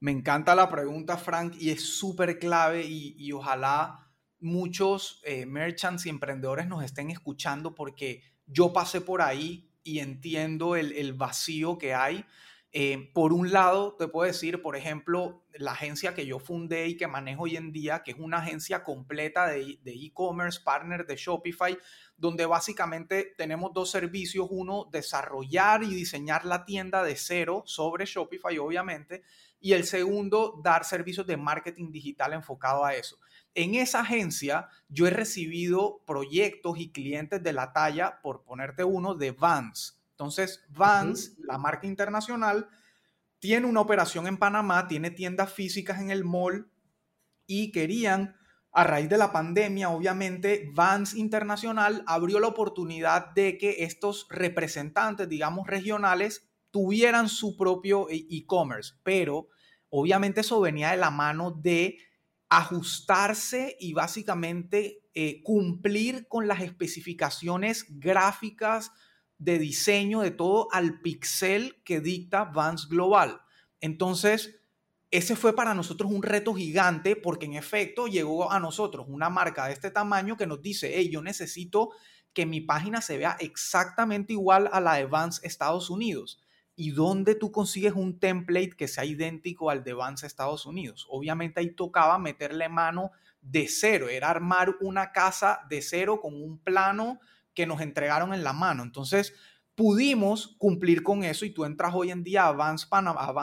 Me 0.00 0.10
encanta 0.10 0.56
la 0.56 0.68
pregunta, 0.68 1.16
Frank, 1.16 1.54
y 1.56 1.70
es 1.70 1.82
súper 1.82 2.40
clave 2.40 2.84
y, 2.84 3.30
ojalá 3.32 4.10
muchos 4.40 5.20
eh, 5.24 5.46
merchants 5.46 6.06
y 6.06 6.08
emprendedores 6.08 6.66
nos 6.66 6.84
estén 6.84 7.10
escuchando 7.10 7.74
porque 7.76 8.22
yo 8.46 8.72
pasé 8.72 9.00
por 9.00 9.22
ahí 9.22 9.70
y 9.84 10.00
entiendo 10.00 10.74
el, 10.74 10.92
el 10.92 11.12
vacío 11.12 11.78
que 11.78 11.94
hay. 11.94 12.24
Eh, 12.70 13.10
por 13.14 13.32
un 13.32 13.50
lado, 13.50 13.96
te 13.98 14.08
puedo 14.08 14.26
decir, 14.26 14.60
por 14.60 14.76
ejemplo, 14.76 15.42
la 15.54 15.72
agencia 15.72 16.14
que 16.14 16.26
yo 16.26 16.38
fundé 16.38 16.88
y 16.88 16.96
que 16.98 17.06
manejo 17.06 17.44
hoy 17.44 17.56
en 17.56 17.72
día, 17.72 18.02
que 18.02 18.10
es 18.10 18.18
una 18.18 18.38
agencia 18.38 18.84
completa 18.84 19.46
de 19.46 19.78
e-commerce, 19.84 20.60
partner 20.62 21.06
de 21.06 21.16
Shopify, 21.16 21.78
donde 22.16 22.44
básicamente 22.44 23.32
tenemos 23.38 23.72
dos 23.72 23.90
servicios. 23.90 24.48
Uno, 24.50 24.86
desarrollar 24.92 25.82
y 25.82 25.94
diseñar 25.94 26.44
la 26.44 26.66
tienda 26.66 27.02
de 27.02 27.16
cero 27.16 27.62
sobre 27.64 28.04
Shopify, 28.04 28.58
obviamente. 28.58 29.22
Y 29.60 29.72
el 29.72 29.84
segundo, 29.84 30.60
dar 30.62 30.84
servicios 30.84 31.26
de 31.26 31.38
marketing 31.38 31.90
digital 31.90 32.34
enfocado 32.34 32.84
a 32.84 32.94
eso. 32.94 33.16
En 33.54 33.74
esa 33.74 34.00
agencia 34.00 34.68
yo 34.88 35.06
he 35.06 35.10
recibido 35.10 36.02
proyectos 36.06 36.78
y 36.78 36.92
clientes 36.92 37.42
de 37.42 37.52
la 37.52 37.72
talla, 37.72 38.20
por 38.22 38.44
ponerte 38.44 38.84
uno, 38.84 39.14
de 39.14 39.32
Vans, 39.32 39.97
entonces, 40.18 40.64
Vans, 40.70 41.36
la 41.38 41.58
marca 41.58 41.86
internacional, 41.86 42.68
tiene 43.38 43.66
una 43.66 43.80
operación 43.80 44.26
en 44.26 44.36
Panamá, 44.36 44.88
tiene 44.88 45.12
tiendas 45.12 45.52
físicas 45.52 46.00
en 46.00 46.10
el 46.10 46.24
mall 46.24 46.72
y 47.46 47.70
querían 47.70 48.34
a 48.72 48.82
raíz 48.82 49.08
de 49.08 49.16
la 49.16 49.30
pandemia, 49.30 49.90
obviamente, 49.90 50.70
Vans 50.74 51.14
Internacional 51.14 52.02
abrió 52.08 52.40
la 52.40 52.48
oportunidad 52.48 53.32
de 53.32 53.58
que 53.58 53.84
estos 53.84 54.26
representantes, 54.28 55.28
digamos, 55.28 55.68
regionales, 55.68 56.50
tuvieran 56.72 57.28
su 57.28 57.56
propio 57.56 58.10
e-, 58.10 58.26
e-commerce, 58.28 58.94
pero 59.04 59.46
obviamente 59.88 60.40
eso 60.40 60.60
venía 60.60 60.90
de 60.90 60.96
la 60.96 61.12
mano 61.12 61.52
de 61.52 61.98
ajustarse 62.48 63.76
y 63.78 63.92
básicamente 63.92 65.04
eh, 65.14 65.44
cumplir 65.44 66.26
con 66.26 66.48
las 66.48 66.60
especificaciones 66.60 67.86
gráficas 67.88 68.90
de 69.38 69.58
diseño 69.58 70.20
de 70.20 70.30
todo 70.30 70.68
al 70.72 71.00
pixel 71.00 71.80
que 71.84 72.00
dicta 72.00 72.44
Vans 72.44 72.88
Global. 72.88 73.40
Entonces, 73.80 74.60
ese 75.10 75.36
fue 75.36 75.54
para 75.54 75.74
nosotros 75.74 76.10
un 76.12 76.22
reto 76.22 76.52
gigante 76.54 77.16
porque 77.16 77.46
en 77.46 77.54
efecto 77.54 78.06
llegó 78.08 78.50
a 78.50 78.60
nosotros 78.60 79.06
una 79.08 79.30
marca 79.30 79.66
de 79.66 79.72
este 79.72 79.90
tamaño 79.90 80.36
que 80.36 80.46
nos 80.46 80.60
dice, 80.60 80.92
hey, 80.94 81.08
yo 81.10 81.22
necesito 81.22 81.90
que 82.34 82.46
mi 82.46 82.60
página 82.60 83.00
se 83.00 83.16
vea 83.16 83.36
exactamente 83.40 84.34
igual 84.34 84.68
a 84.72 84.80
la 84.80 84.94
de 84.94 85.06
Vans 85.06 85.40
Estados 85.44 85.88
Unidos. 85.88 86.42
¿Y 86.76 86.90
dónde 86.90 87.34
tú 87.34 87.50
consigues 87.50 87.94
un 87.94 88.20
template 88.20 88.76
que 88.76 88.86
sea 88.86 89.04
idéntico 89.04 89.70
al 89.70 89.82
de 89.82 89.94
Vans 89.94 90.22
Estados 90.22 90.66
Unidos? 90.66 91.06
Obviamente 91.08 91.60
ahí 91.60 91.70
tocaba 91.70 92.18
meterle 92.18 92.68
mano 92.68 93.10
de 93.40 93.66
cero, 93.68 94.08
era 94.08 94.30
armar 94.30 94.76
una 94.80 95.10
casa 95.10 95.60
de 95.68 95.80
cero 95.80 96.20
con 96.20 96.34
un 96.34 96.58
plano 96.58 97.18
que 97.58 97.66
nos 97.66 97.80
entregaron 97.80 98.32
en 98.32 98.44
la 98.44 98.52
mano. 98.52 98.84
Entonces, 98.84 99.34
pudimos 99.74 100.54
cumplir 100.58 101.02
con 101.02 101.24
eso 101.24 101.44
y 101.44 101.50
tú 101.50 101.64
entras 101.64 101.92
hoy 101.92 102.12
en 102.12 102.22
día 102.22 102.44
a 102.44 102.50
avance.com.pa 102.50 103.36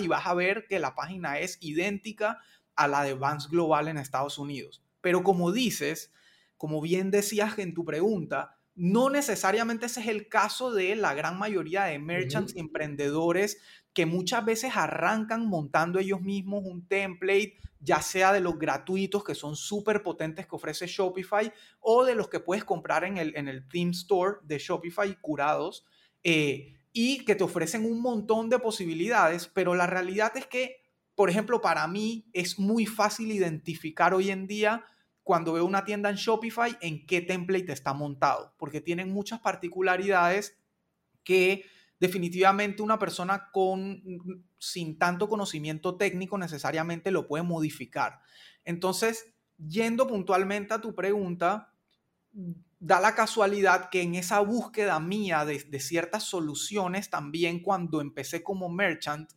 y 0.00 0.08
vas 0.08 0.26
a 0.26 0.34
ver 0.34 0.66
que 0.68 0.78
la 0.78 0.94
página 0.94 1.38
es 1.38 1.56
idéntica 1.62 2.38
a 2.76 2.88
la 2.88 3.02
de 3.02 3.14
Vans 3.14 3.48
Global 3.48 3.88
en 3.88 3.96
Estados 3.96 4.36
Unidos. 4.36 4.84
Pero 5.00 5.22
como 5.22 5.52
dices, 5.52 6.12
como 6.58 6.82
bien 6.82 7.10
decías 7.10 7.58
en 7.58 7.72
tu 7.72 7.86
pregunta, 7.86 8.58
no 8.74 9.08
necesariamente 9.08 9.86
ese 9.86 10.02
es 10.02 10.08
el 10.08 10.28
caso 10.28 10.70
de 10.70 10.94
la 10.94 11.14
gran 11.14 11.38
mayoría 11.38 11.84
de 11.84 11.98
merchants 11.98 12.54
y 12.54 12.60
emprendedores 12.60 13.56
que 13.92 14.06
muchas 14.06 14.44
veces 14.44 14.72
arrancan 14.74 15.46
montando 15.46 15.98
ellos 15.98 16.20
mismos 16.20 16.64
un 16.64 16.86
template, 16.86 17.58
ya 17.80 18.00
sea 18.00 18.32
de 18.32 18.40
los 18.40 18.58
gratuitos 18.58 19.24
que 19.24 19.34
son 19.34 19.56
súper 19.56 20.02
potentes 20.02 20.46
que 20.46 20.56
ofrece 20.56 20.86
Shopify 20.86 21.52
o 21.80 22.04
de 22.04 22.14
los 22.14 22.28
que 22.28 22.40
puedes 22.40 22.64
comprar 22.64 23.04
en 23.04 23.18
el, 23.18 23.36
en 23.36 23.48
el 23.48 23.68
Theme 23.68 23.90
Store 23.90 24.38
de 24.44 24.58
Shopify 24.58 25.20
curados 25.20 25.84
eh, 26.22 26.74
y 26.92 27.24
que 27.24 27.34
te 27.34 27.44
ofrecen 27.44 27.84
un 27.84 28.00
montón 28.00 28.48
de 28.48 28.58
posibilidades, 28.58 29.48
pero 29.48 29.74
la 29.74 29.86
realidad 29.86 30.36
es 30.36 30.46
que, 30.46 30.76
por 31.14 31.28
ejemplo, 31.28 31.60
para 31.60 31.86
mí 31.86 32.28
es 32.32 32.58
muy 32.58 32.86
fácil 32.86 33.32
identificar 33.32 34.14
hoy 34.14 34.30
en 34.30 34.46
día 34.46 34.84
cuando 35.22 35.52
veo 35.52 35.64
una 35.64 35.84
tienda 35.84 36.10
en 36.10 36.16
Shopify 36.16 36.76
en 36.80 37.06
qué 37.06 37.20
template 37.20 37.72
está 37.72 37.92
montado, 37.92 38.54
porque 38.58 38.80
tienen 38.80 39.10
muchas 39.10 39.40
particularidades 39.40 40.58
que 41.24 41.64
definitivamente 42.02 42.82
una 42.82 42.98
persona 42.98 43.48
con 43.52 44.02
sin 44.58 44.98
tanto 44.98 45.28
conocimiento 45.28 45.96
técnico 45.96 46.36
necesariamente 46.36 47.12
lo 47.12 47.28
puede 47.28 47.44
modificar. 47.44 48.22
Entonces, 48.64 49.32
yendo 49.56 50.08
puntualmente 50.08 50.74
a 50.74 50.80
tu 50.80 50.96
pregunta, 50.96 51.72
da 52.80 52.98
la 52.98 53.14
casualidad 53.14 53.88
que 53.88 54.02
en 54.02 54.16
esa 54.16 54.40
búsqueda 54.40 54.98
mía 54.98 55.44
de, 55.44 55.62
de 55.62 55.78
ciertas 55.78 56.24
soluciones, 56.24 57.08
también 57.08 57.62
cuando 57.62 58.00
empecé 58.00 58.42
como 58.42 58.68
merchant, 58.68 59.30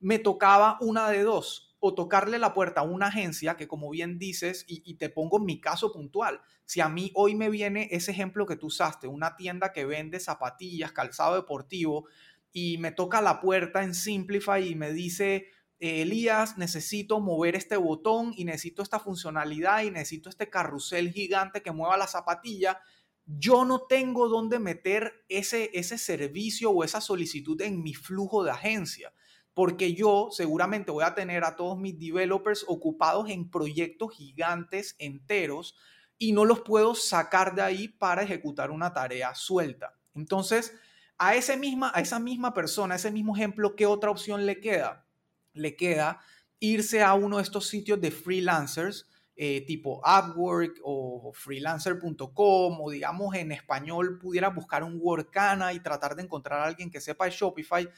me 0.00 0.18
tocaba 0.18 0.78
una 0.80 1.10
de 1.10 1.22
dos 1.22 1.65
o 1.86 1.94
tocarle 1.94 2.38
la 2.38 2.52
puerta 2.52 2.80
a 2.80 2.84
una 2.84 3.06
agencia 3.06 3.56
que, 3.56 3.68
como 3.68 3.90
bien 3.90 4.18
dices, 4.18 4.64
y, 4.66 4.94
te 4.94 5.08
pongo 5.08 5.38
mi 5.38 5.60
caso 5.60 5.92
puntual, 5.92 6.40
si 6.64 6.80
a 6.80 6.88
mí 6.88 7.12
hoy 7.14 7.34
me 7.34 7.48
viene 7.48 7.88
ese 7.92 8.10
ejemplo 8.10 8.46
que 8.46 8.56
tú 8.56 8.66
usaste, 8.66 9.06
una 9.06 9.36
tienda 9.36 9.72
que 9.72 9.84
vende 9.84 10.18
zapatillas, 10.20 10.92
calzado 10.92 11.36
deportivo, 11.36 12.06
y 12.52 12.78
me 12.78 12.90
toca 12.90 13.20
la 13.20 13.40
puerta 13.40 13.82
en 13.82 13.94
Simplify 13.94 14.66
y 14.66 14.74
me 14.74 14.92
dice, 14.92 15.46
Elías, 15.78 16.58
necesito 16.58 17.20
mover 17.20 17.54
este 17.54 17.76
botón 17.76 18.32
y 18.36 18.44
necesito 18.44 18.82
esta 18.82 18.98
funcionalidad 18.98 19.82
y 19.82 19.90
necesito 19.90 20.28
este 20.28 20.50
carrusel 20.50 21.12
gigante 21.12 21.62
que 21.62 21.70
mueva 21.70 21.96
la 21.96 22.06
zapatilla, 22.06 22.80
yo 23.26 23.64
no 23.64 23.82
tengo 23.82 24.28
dónde 24.28 24.58
meter 24.58 25.24
ese, 25.28 25.70
ese 25.74 25.98
servicio 25.98 26.70
o 26.70 26.84
esa 26.84 27.00
solicitud 27.00 27.60
en 27.60 27.82
mi 27.82 27.94
flujo 27.94 28.44
de 28.44 28.52
agencia 28.52 29.12
porque 29.56 29.94
yo 29.94 30.28
seguramente 30.32 30.90
voy 30.90 31.02
a 31.02 31.14
tener 31.14 31.42
a 31.42 31.56
todos 31.56 31.78
mis 31.78 31.98
developers 31.98 32.62
ocupados 32.68 33.30
en 33.30 33.50
proyectos 33.50 34.12
gigantes 34.12 34.94
enteros 34.98 35.74
y 36.18 36.32
no 36.32 36.44
los 36.44 36.60
puedo 36.60 36.94
sacar 36.94 37.54
de 37.54 37.62
ahí 37.62 37.88
para 37.88 38.22
ejecutar 38.22 38.70
una 38.70 38.92
tarea 38.92 39.34
suelta. 39.34 39.94
Entonces, 40.14 40.74
a, 41.16 41.36
ese 41.36 41.56
misma, 41.56 41.90
a 41.94 42.02
esa 42.02 42.18
misma 42.18 42.52
persona, 42.52 42.92
a 42.92 42.96
ese 42.98 43.10
mismo 43.10 43.34
ejemplo, 43.34 43.76
¿qué 43.76 43.86
otra 43.86 44.10
opción 44.10 44.44
le 44.44 44.60
queda? 44.60 45.06
Le 45.54 45.74
queda 45.74 46.20
irse 46.60 47.02
a 47.02 47.14
uno 47.14 47.38
de 47.38 47.44
estos 47.44 47.66
sitios 47.66 47.98
de 47.98 48.10
freelancers, 48.10 49.08
eh, 49.36 49.64
tipo 49.66 50.02
Upwork 50.04 50.80
o 50.84 51.32
freelancer.com 51.32 52.78
o 52.78 52.90
digamos 52.90 53.34
en 53.34 53.52
español 53.52 54.18
pudiera 54.18 54.50
buscar 54.50 54.84
un 54.84 54.98
Workana 55.00 55.72
y 55.72 55.80
tratar 55.80 56.14
de 56.14 56.24
encontrar 56.24 56.60
a 56.60 56.64
alguien 56.64 56.90
que 56.90 57.00
sepa 57.00 57.28
Shopify 57.30 57.88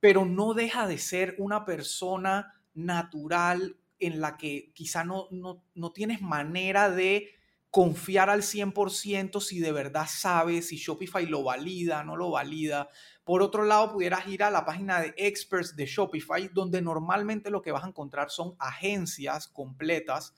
pero 0.00 0.24
no 0.24 0.54
deja 0.54 0.86
de 0.86 0.98
ser 0.98 1.34
una 1.38 1.64
persona 1.64 2.54
natural 2.74 3.76
en 3.98 4.20
la 4.20 4.36
que 4.36 4.72
quizá 4.74 5.04
no, 5.04 5.28
no, 5.30 5.92
tienes 5.92 6.22
manera 6.22 6.90
de 6.90 7.30
confiar 7.70 8.30
al 8.30 8.42
100% 8.42 9.40
si 9.40 9.58
de 9.58 9.72
verdad 9.72 10.06
sabes 10.08 10.68
si 10.68 10.76
Shopify 10.76 11.26
lo 11.26 11.42
valida, 11.42 12.04
no 12.04 12.16
lo 12.16 12.30
valida. 12.30 12.88
Por 13.24 13.42
otro 13.42 13.64
lado, 13.64 13.92
pudieras 13.92 14.26
ir 14.28 14.42
a 14.42 14.50
la 14.50 14.64
página 14.64 15.00
de 15.00 15.12
experts 15.16 15.76
de 15.76 15.84
Shopify, 15.84 16.48
donde 16.48 16.80
normalmente 16.80 17.50
lo 17.50 17.60
que 17.60 17.72
vas 17.72 17.84
a 17.84 17.88
encontrar 17.88 18.30
son 18.30 18.54
agencias 18.58 19.48
completas. 19.48 20.34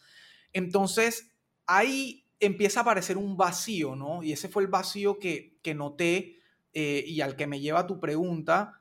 Entonces, 0.53 1.31
ahí 1.67 2.27
empieza 2.41 2.81
a 2.81 2.83
aparecer 2.83 3.17
un 3.17 3.37
vacío, 3.37 3.95
¿no? 3.95 4.23
Y 4.23 4.33
ese 4.33 4.49
fue 4.49 4.63
el 4.63 4.69
vacío 4.69 5.19
que, 5.19 5.59
que 5.63 5.75
noté 5.75 6.41
eh, 6.73 7.05
y 7.07 7.21
al 7.21 7.37
que 7.37 7.47
me 7.47 7.61
lleva 7.61 7.87
tu 7.87 8.01
pregunta, 8.01 8.80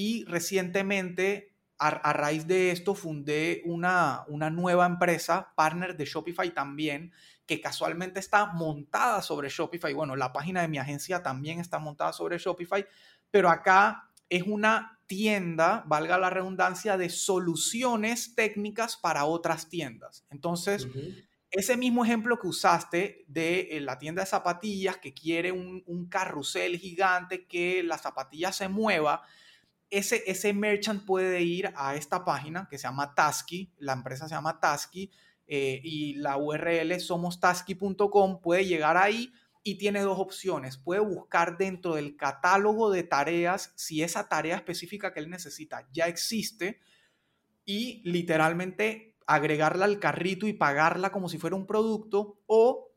y 0.00 0.24
recientemente, 0.24 1.52
a, 1.78 2.12
raíz 2.14 2.46
de 2.46 2.70
esto, 2.70 2.94
fundé 2.94 3.60
una, 3.66 4.24
una 4.28 4.48
nueva 4.48 4.86
empresa, 4.86 5.52
partner 5.54 5.94
de 5.94 6.06
Shopify 6.06 6.54
también, 6.54 7.12
que 7.44 7.60
casualmente 7.60 8.18
está 8.18 8.46
montada 8.46 9.20
sobre 9.20 9.50
Shopify. 9.50 9.92
Bueno, 9.92 10.16
la 10.16 10.32
página 10.32 10.62
de 10.62 10.68
mi 10.68 10.78
agencia 10.78 11.22
también 11.22 11.60
está 11.60 11.78
montada 11.78 12.14
sobre 12.14 12.38
Shopify, 12.38 12.86
pero 13.30 13.50
acá 13.50 14.10
es 14.30 14.44
una 14.44 14.98
tienda, 15.06 15.84
valga 15.86 16.16
la 16.16 16.30
redundancia, 16.30 16.96
de 16.96 17.10
soluciones 17.10 18.34
técnicas 18.34 18.96
para 18.96 19.26
otras 19.26 19.68
tiendas. 19.68 20.24
Entonces, 20.30 20.88
ese 21.50 21.76
mismo 21.76 22.06
ejemplo 22.06 22.38
que 22.38 22.48
usaste 22.48 23.26
de 23.28 23.68
eh, 23.72 23.80
la 23.82 23.98
tienda 23.98 24.22
de 24.22 24.30
zapatillas 24.30 24.96
que 24.96 25.12
quiere 25.12 25.52
un, 25.52 25.82
un, 25.84 26.08
carrusel 26.08 26.78
gigante 26.78 27.44
que 27.46 27.82
la 27.82 27.98
zapatilla 27.98 28.50
se 28.50 28.68
mueva, 28.68 29.24
ese, 29.90 30.22
ese 30.26 30.52
merchant 30.52 31.04
puede 31.04 31.42
ir 31.42 31.72
a 31.76 31.96
esta 31.96 32.24
página 32.24 32.68
que 32.70 32.78
se 32.78 32.84
llama 32.84 33.14
Tasky, 33.14 33.72
la 33.78 33.92
empresa 33.92 34.28
se 34.28 34.34
llama 34.34 34.60
Tasky 34.60 35.10
eh, 35.46 35.80
y 35.82 36.14
la 36.14 36.36
URL 36.36 36.98
somostasky.com, 37.00 38.40
puede 38.40 38.66
llegar 38.66 38.96
ahí 38.96 39.32
y 39.62 39.76
tiene 39.78 40.00
dos 40.00 40.18
opciones. 40.18 40.78
Puede 40.78 41.00
buscar 41.00 41.58
dentro 41.58 41.96
del 41.96 42.16
catálogo 42.16 42.90
de 42.90 43.02
tareas 43.02 43.72
si 43.76 44.02
esa 44.02 44.28
tarea 44.28 44.56
específica 44.56 45.12
que 45.12 45.20
él 45.20 45.28
necesita 45.28 45.88
ya 45.92 46.06
existe 46.06 46.80
y 47.64 48.00
literalmente 48.08 49.16
agregarla 49.26 49.84
al 49.84 49.98
carrito 49.98 50.46
y 50.46 50.52
pagarla 50.52 51.10
como 51.10 51.28
si 51.28 51.38
fuera 51.38 51.56
un 51.56 51.66
producto 51.66 52.40
o 52.46 52.88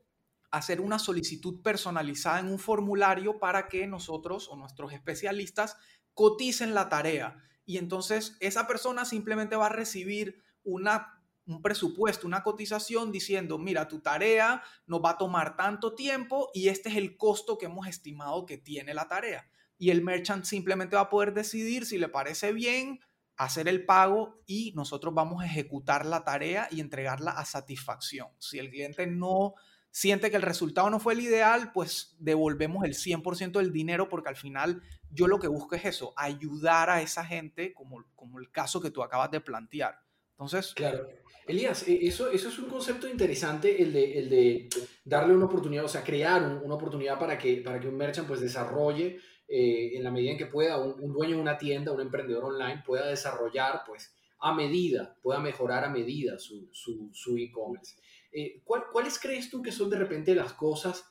hacer 0.51 0.81
una 0.81 0.99
solicitud 0.99 1.61
personalizada 1.63 2.39
en 2.39 2.47
un 2.47 2.59
formulario 2.59 3.39
para 3.39 3.67
que 3.67 3.87
nosotros 3.87 4.47
o 4.49 4.55
nuestros 4.55 4.93
especialistas 4.93 5.77
coticen 6.13 6.73
la 6.73 6.89
tarea. 6.89 7.37
Y 7.65 7.77
entonces 7.77 8.37
esa 8.39 8.67
persona 8.67 9.05
simplemente 9.05 9.55
va 9.55 9.67
a 9.67 9.69
recibir 9.69 10.43
una, 10.63 11.21
un 11.45 11.61
presupuesto, 11.61 12.27
una 12.27 12.43
cotización 12.43 13.11
diciendo, 13.11 13.57
mira, 13.57 13.87
tu 13.87 14.01
tarea 14.01 14.63
nos 14.85 15.01
va 15.01 15.11
a 15.11 15.17
tomar 15.17 15.55
tanto 15.55 15.95
tiempo 15.95 16.49
y 16.53 16.67
este 16.67 16.89
es 16.89 16.95
el 16.95 17.17
costo 17.17 17.57
que 17.57 17.65
hemos 17.65 17.87
estimado 17.87 18.45
que 18.45 18.57
tiene 18.57 18.93
la 18.93 19.07
tarea. 19.07 19.49
Y 19.77 19.89
el 19.89 20.03
merchant 20.03 20.45
simplemente 20.45 20.95
va 20.95 21.03
a 21.03 21.09
poder 21.09 21.33
decidir 21.33 21.85
si 21.85 21.97
le 21.97 22.09
parece 22.09 22.53
bien 22.53 22.99
hacer 23.35 23.67
el 23.67 23.85
pago 23.85 24.41
y 24.45 24.71
nosotros 24.75 25.13
vamos 25.13 25.41
a 25.41 25.45
ejecutar 25.45 26.05
la 26.05 26.23
tarea 26.23 26.67
y 26.69 26.79
entregarla 26.79 27.31
a 27.31 27.45
satisfacción. 27.45 28.27
Si 28.39 28.59
el 28.59 28.69
cliente 28.69 29.07
no 29.07 29.55
siente 29.93 30.31
que 30.31 30.37
el 30.37 30.41
resultado 30.41 30.89
no 30.89 30.99
fue 30.99 31.13
el 31.13 31.19
ideal, 31.19 31.71
pues 31.71 32.15
devolvemos 32.17 32.83
el 32.83 32.95
100% 32.95 33.59
del 33.59 33.71
dinero 33.71 34.09
porque 34.09 34.29
al 34.29 34.35
final 34.35 34.81
yo 35.11 35.27
lo 35.27 35.39
que 35.39 35.47
busco 35.47 35.75
es 35.75 35.85
eso, 35.85 36.13
ayudar 36.17 36.89
a 36.89 37.03
esa 37.03 37.23
gente 37.23 37.73
como, 37.73 38.03
como 38.15 38.39
el 38.39 38.49
caso 38.49 38.81
que 38.81 38.89
tú 38.89 39.03
acabas 39.03 39.29
de 39.29 39.39
plantear. 39.39 39.99
Entonces, 40.31 40.73
claro. 40.73 41.07
Elías, 41.45 41.87
e, 41.87 42.07
eso, 42.07 42.31
eso 42.31 42.49
es 42.49 42.57
un 42.57 42.69
concepto 42.69 43.07
interesante, 43.07 43.81
el 43.81 43.93
de, 43.93 44.17
el 44.17 44.29
de 44.29 44.69
darle 45.05 45.35
una 45.35 45.45
oportunidad, 45.45 45.85
o 45.85 45.89
sea, 45.89 46.03
crear 46.03 46.41
una 46.63 46.73
oportunidad 46.73 47.19
para 47.19 47.37
que, 47.37 47.57
para 47.57 47.79
que 47.79 47.87
un 47.87 47.95
merchant 47.95 48.27
pues 48.27 48.41
desarrolle 48.41 49.19
eh, 49.47 49.91
en 49.95 50.03
la 50.03 50.09
medida 50.09 50.31
en 50.31 50.37
que 50.39 50.47
pueda, 50.47 50.79
un, 50.79 51.13
dueño 51.13 51.35
de 51.35 51.41
una 51.41 51.57
tienda, 51.59 51.91
un 51.91 52.01
emprendedor 52.01 52.45
online 52.45 52.81
pueda 52.83 53.07
desarrollar 53.07 53.83
pues 53.85 54.15
a 54.39 54.53
medida, 54.53 55.15
pueda 55.21 55.39
mejorar 55.39 55.83
a 55.83 55.89
medida 55.89 56.37
su, 56.39 56.69
su, 56.71 57.37
e-commerce. 57.37 57.95
Eh, 58.33 58.61
¿Cuáles 58.63 59.19
crees 59.19 59.49
tú 59.49 59.61
que 59.61 59.71
son 59.71 59.89
de 59.89 59.97
repente 59.97 60.33
las 60.35 60.53
cosas, 60.53 61.05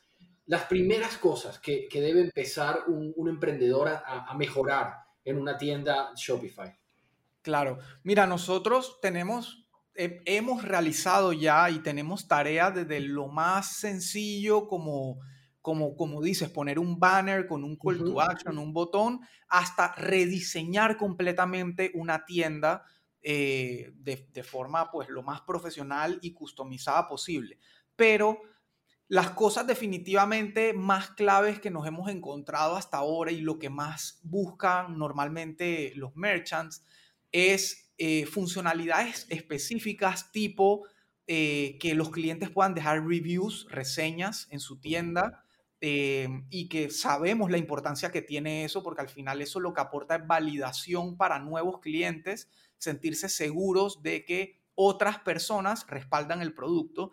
las 0.46 0.64
primeras 0.64 1.16
cosas 1.18 1.58
que, 1.58 1.88
que 1.88 2.00
debe 2.00 2.20
empezar 2.22 2.84
un, 2.88 3.12
un 3.16 3.28
emprendedor 3.28 3.88
a, 3.88 4.26
a 4.28 4.34
mejorar 4.34 4.94
en 5.24 5.38
una 5.38 5.56
tienda 5.56 6.12
Shopify? 6.16 6.76
Claro, 7.42 7.78
mira, 8.02 8.26
nosotros 8.26 8.98
tenemos 9.00 9.62
hemos 9.94 10.62
realizado 10.62 11.32
ya 11.32 11.68
y 11.70 11.80
tenemos 11.80 12.26
tareas 12.26 12.74
desde 12.74 13.00
lo 13.00 13.28
más 13.28 13.76
sencillo 13.76 14.66
como, 14.66 15.20
como, 15.60 15.96
como 15.96 16.22
dices, 16.22 16.48
poner 16.48 16.78
un 16.78 16.98
banner 16.98 17.46
con 17.46 17.62
un 17.64 17.76
call 17.76 17.98
to 17.98 18.20
action, 18.20 18.58
un 18.58 18.72
botón, 18.72 19.20
hasta 19.48 19.92
rediseñar 19.94 20.96
completamente 20.96 21.90
una 21.94 22.24
tienda 22.24 22.84
eh, 23.24 23.92
de, 23.94 24.42
forma 24.42 24.90
pues 24.90 25.08
lo 25.08 25.22
más 25.22 25.42
profesional 25.42 26.18
y 26.22 26.32
customizada 26.32 27.06
posible. 27.06 27.56
Pero 27.94 28.40
las 29.06 29.30
cosas 29.30 29.64
definitivamente 29.64 30.72
más 30.72 31.10
claves 31.10 31.60
que 31.60 31.70
nos 31.70 31.86
hemos 31.86 32.10
encontrado 32.10 32.74
hasta 32.74 32.96
ahora 32.96 33.30
y 33.30 33.40
lo 33.40 33.60
que 33.60 33.70
más 33.70 34.18
buscan 34.24 34.98
normalmente 34.98 35.92
los 35.94 36.16
merchants 36.16 36.84
es 37.30 37.92
eh, 37.96 38.26
funcionalidades 38.26 39.26
específicas 39.28 40.32
tipo 40.32 40.84
eh, 41.28 41.78
que 41.78 41.94
los 41.94 42.10
clientes 42.10 42.50
puedan 42.50 42.74
dejar 42.74 43.06
reviews, 43.06 43.68
reseñas 43.70 44.48
en 44.50 44.58
su 44.58 44.80
tienda 44.80 45.44
y 45.84 46.68
que 46.68 46.90
sabemos 46.90 47.50
la 47.50 47.58
importancia 47.58 48.12
que 48.12 48.22
tiene 48.22 48.64
eso 48.64 48.84
porque 48.84 49.00
al 49.00 49.08
final 49.08 49.42
eso 49.42 49.58
lo 49.58 49.74
que 49.74 49.80
aporta 49.80 50.14
es 50.14 50.24
validación 50.24 51.16
para 51.16 51.40
nuevos 51.40 51.80
clientes, 51.80 52.48
sentirse 52.82 53.28
seguros 53.28 54.02
de 54.02 54.24
que 54.24 54.60
otras 54.74 55.20
personas 55.20 55.86
respaldan 55.86 56.42
el 56.42 56.52
producto. 56.52 57.12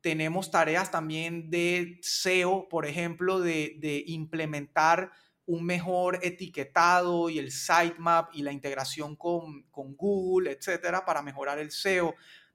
tenemos 0.00 0.50
tareas 0.50 0.90
también 0.90 1.50
de 1.50 1.98
SEO, 2.02 2.68
por 2.68 2.86
ejemplo, 2.86 3.40
de, 3.40 4.04
implementar 4.06 5.12
un 5.44 5.64
mejor 5.64 6.18
etiquetado 6.22 7.28
y 7.28 7.38
el 7.38 7.52
sitemap 7.52 8.30
y 8.32 8.42
la 8.42 8.52
integración 8.52 9.16
con, 9.16 9.66
Google, 9.70 10.52
etcétera, 10.52 11.04
para 11.04 11.22
mejorar 11.22 11.58
el 11.58 11.70
SEO. 11.70 12.14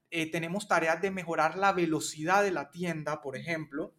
Eh, 0.10 0.32
tenemos 0.32 0.68
tareas 0.68 1.02
de 1.02 1.12
mejorar 1.12 1.58
la 1.58 1.74
velocidad 1.74 2.44
de 2.44 2.52
la 2.52 2.72
tienda, 2.72 3.22
por 3.22 3.38
ejemplo, 3.38 3.94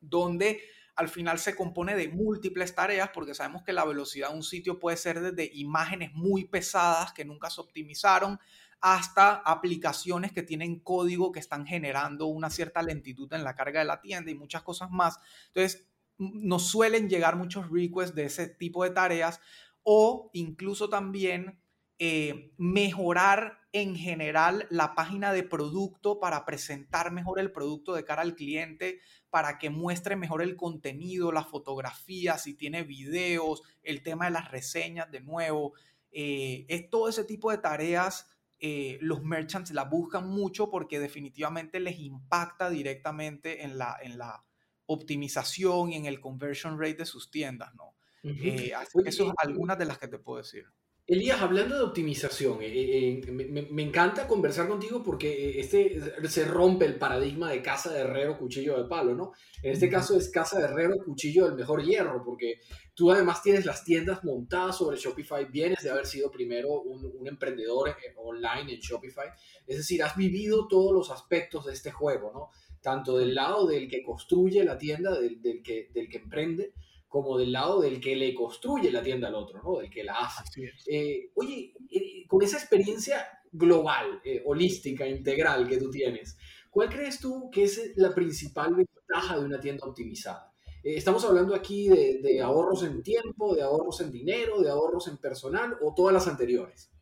donde 0.00 0.60
al 0.96 1.08
final 1.08 1.38
se 1.38 1.54
compone 1.54 1.94
de 1.94 2.08
múltiples 2.08 2.74
tareas 2.74 3.10
porque 3.12 3.34
sabemos 3.34 3.62
que 3.62 3.74
la 3.74 3.84
velocidad 3.84 4.30
de 4.30 4.36
un 4.36 4.42
sitio 4.42 4.78
puede 4.80 4.96
ser 4.96 5.20
desde 5.20 5.50
imágenes 5.54 6.12
muy 6.14 6.44
pesadas 6.46 7.12
que 7.12 7.24
nunca 7.24 7.50
se 7.50 7.60
optimizaron 7.60 8.40
hasta 8.80 9.34
aplicaciones 9.34 10.32
que 10.32 10.42
tienen 10.42 10.80
código 10.80 11.32
que 11.32 11.40
están 11.40 11.66
generando 11.66 12.26
una 12.26 12.50
cierta 12.50 12.82
lentitud 12.82 13.32
en 13.32 13.44
la 13.44 13.54
carga 13.54 13.80
de 13.80 13.86
la 13.86 14.00
tienda 14.00 14.30
y 14.30 14.34
muchas 14.34 14.62
cosas 14.62 14.90
más. 14.90 15.18
Entonces, 15.48 15.86
nos 16.18 16.66
suelen 16.66 17.08
llegar 17.08 17.36
muchos 17.36 17.70
requests 17.70 18.14
de 18.14 18.24
ese 18.24 18.48
tipo 18.48 18.84
de 18.84 18.90
tareas 18.90 19.40
o 19.82 20.30
incluso 20.32 20.88
también 20.88 21.60
eh, 21.98 22.52
mejorar 22.58 23.66
en 23.72 23.96
general 23.96 24.66
la 24.70 24.94
página 24.94 25.32
de 25.32 25.42
producto 25.42 26.20
para 26.20 26.44
presentar 26.44 27.12
mejor 27.12 27.38
el 27.38 27.52
producto 27.52 27.94
de 27.94 28.04
cara 28.04 28.22
al 28.22 28.34
cliente, 28.34 29.00
para 29.36 29.58
que 29.58 29.68
muestre 29.68 30.16
mejor 30.16 30.40
el 30.40 30.56
contenido, 30.56 31.30
la 31.30 31.44
fotografía, 31.44 32.38
si 32.38 32.54
tiene 32.54 32.84
videos, 32.84 33.60
el 33.82 34.02
tema 34.02 34.24
de 34.24 34.30
las 34.30 34.50
reseñas 34.50 35.10
de 35.10 35.20
nuevo. 35.20 35.74
Eh, 36.10 36.64
es 36.70 36.88
todo 36.88 37.10
ese 37.10 37.22
tipo 37.22 37.50
de 37.50 37.58
tareas. 37.58 38.30
Eh, 38.60 38.96
los 39.02 39.22
merchants 39.22 39.72
la 39.72 39.84
buscan 39.84 40.26
mucho 40.26 40.70
porque 40.70 40.98
definitivamente 40.98 41.80
les 41.80 41.98
impacta 41.98 42.70
directamente 42.70 43.62
en 43.62 43.76
la, 43.76 43.98
en 44.00 44.16
la, 44.16 44.42
optimización 44.86 45.92
y 45.92 45.96
en 45.96 46.06
el 46.06 46.18
conversion 46.18 46.80
rate 46.80 46.94
de 46.94 47.04
sus 47.04 47.30
tiendas, 47.30 47.74
¿no? 47.74 47.94
Eh, 48.22 48.72
eso 49.04 49.04
es 49.04 49.20
algunas 49.36 49.76
de 49.76 49.84
las 49.84 49.98
que 49.98 50.08
te 50.08 50.18
puedo 50.18 50.38
decir. 50.38 50.64
Elías, 51.08 51.40
hablando 51.40 51.76
de 51.76 51.84
optimización, 51.84 52.60
eh, 52.60 53.20
eh, 53.20 53.30
me, 53.30 53.82
encanta 53.82 54.26
conversar 54.26 54.66
contigo 54.66 55.04
porque 55.04 55.60
este 55.60 56.00
se 56.28 56.44
rompe 56.44 56.84
el 56.84 56.96
paradigma 56.96 57.48
de 57.48 57.62
casa 57.62 57.92
de 57.92 58.00
herrero, 58.00 58.36
cuchillo 58.36 58.76
de 58.76 58.88
palo, 58.88 59.14
¿no? 59.14 59.32
En 59.62 59.72
este 59.72 59.88
caso 59.88 60.16
es 60.16 60.28
casa 60.30 60.58
de 60.58 60.64
herrero, 60.64 60.96
cuchillo 61.04 61.44
del 61.44 61.54
mejor 61.54 61.84
hierro, 61.84 62.24
porque 62.24 62.58
tú 62.92 63.12
además 63.12 63.40
tienes 63.40 63.64
las 63.64 63.84
tiendas 63.84 64.24
montadas 64.24 64.78
sobre 64.78 64.96
Shopify, 64.96 65.44
vienes 65.44 65.84
de 65.84 65.90
haber 65.90 66.06
sido 66.06 66.28
primero 66.28 66.80
un, 66.80 67.04
un 67.04 67.28
emprendedor 67.28 67.94
online 68.16 68.74
en 68.74 68.80
Shopify, 68.80 69.28
es 69.64 69.76
decir, 69.76 70.02
has 70.02 70.16
vivido 70.16 70.66
todos 70.66 70.92
los 70.92 71.12
aspectos 71.12 71.66
de 71.66 71.72
este 71.72 71.92
juego, 71.92 72.32
¿no? 72.34 72.50
tanto 72.86 73.18
del 73.18 73.34
lado 73.34 73.66
del 73.66 73.88
que 73.88 74.00
construye 74.00 74.62
la 74.62 74.78
tienda, 74.78 75.18
del, 75.18 75.60
que, 75.60 75.90
del 75.92 76.08
que 76.08 76.18
emprende, 76.18 76.72
como 77.08 77.38
del 77.38 77.52
lado 77.52 77.80
del 77.80 78.00
que 78.00 78.16
le 78.16 78.34
construye 78.34 78.90
la 78.90 79.02
tienda 79.02 79.28
al 79.28 79.34
otro, 79.34 79.62
¿no? 79.62 79.78
Del 79.78 79.90
que 79.90 80.04
la 80.04 80.18
hace. 80.18 80.42
Eh, 80.86 81.30
oye, 81.34 81.72
eh, 81.90 82.26
con 82.26 82.42
esa 82.42 82.58
experiencia 82.58 83.26
global, 83.52 84.20
eh, 84.24 84.42
holística, 84.44 85.06
integral 85.06 85.68
que 85.68 85.78
tú 85.78 85.90
tienes, 85.90 86.36
¿cuál 86.70 86.88
crees 86.88 87.20
tú 87.20 87.48
que 87.50 87.64
es 87.64 87.92
la 87.96 88.14
principal 88.14 88.74
ventaja 88.74 89.38
de 89.38 89.44
una 89.44 89.60
tienda 89.60 89.86
optimizada? 89.86 90.52
¿Estamos 90.82 91.24
hablando 91.24 91.52
aquí 91.54 91.88
de, 91.88 92.20
de 92.22 92.40
ahorros 92.40 92.84
en 92.84 93.02
tiempo, 93.02 93.56
de 93.56 93.62
ahorros 93.62 94.00
en 94.02 94.12
dinero, 94.12 94.60
de 94.60 94.70
ahorros 94.70 95.08
en 95.08 95.16
personal 95.16 95.76
o 95.82 95.92
todas 95.94 96.14
las 96.14 96.28
anteriores? 96.28 96.92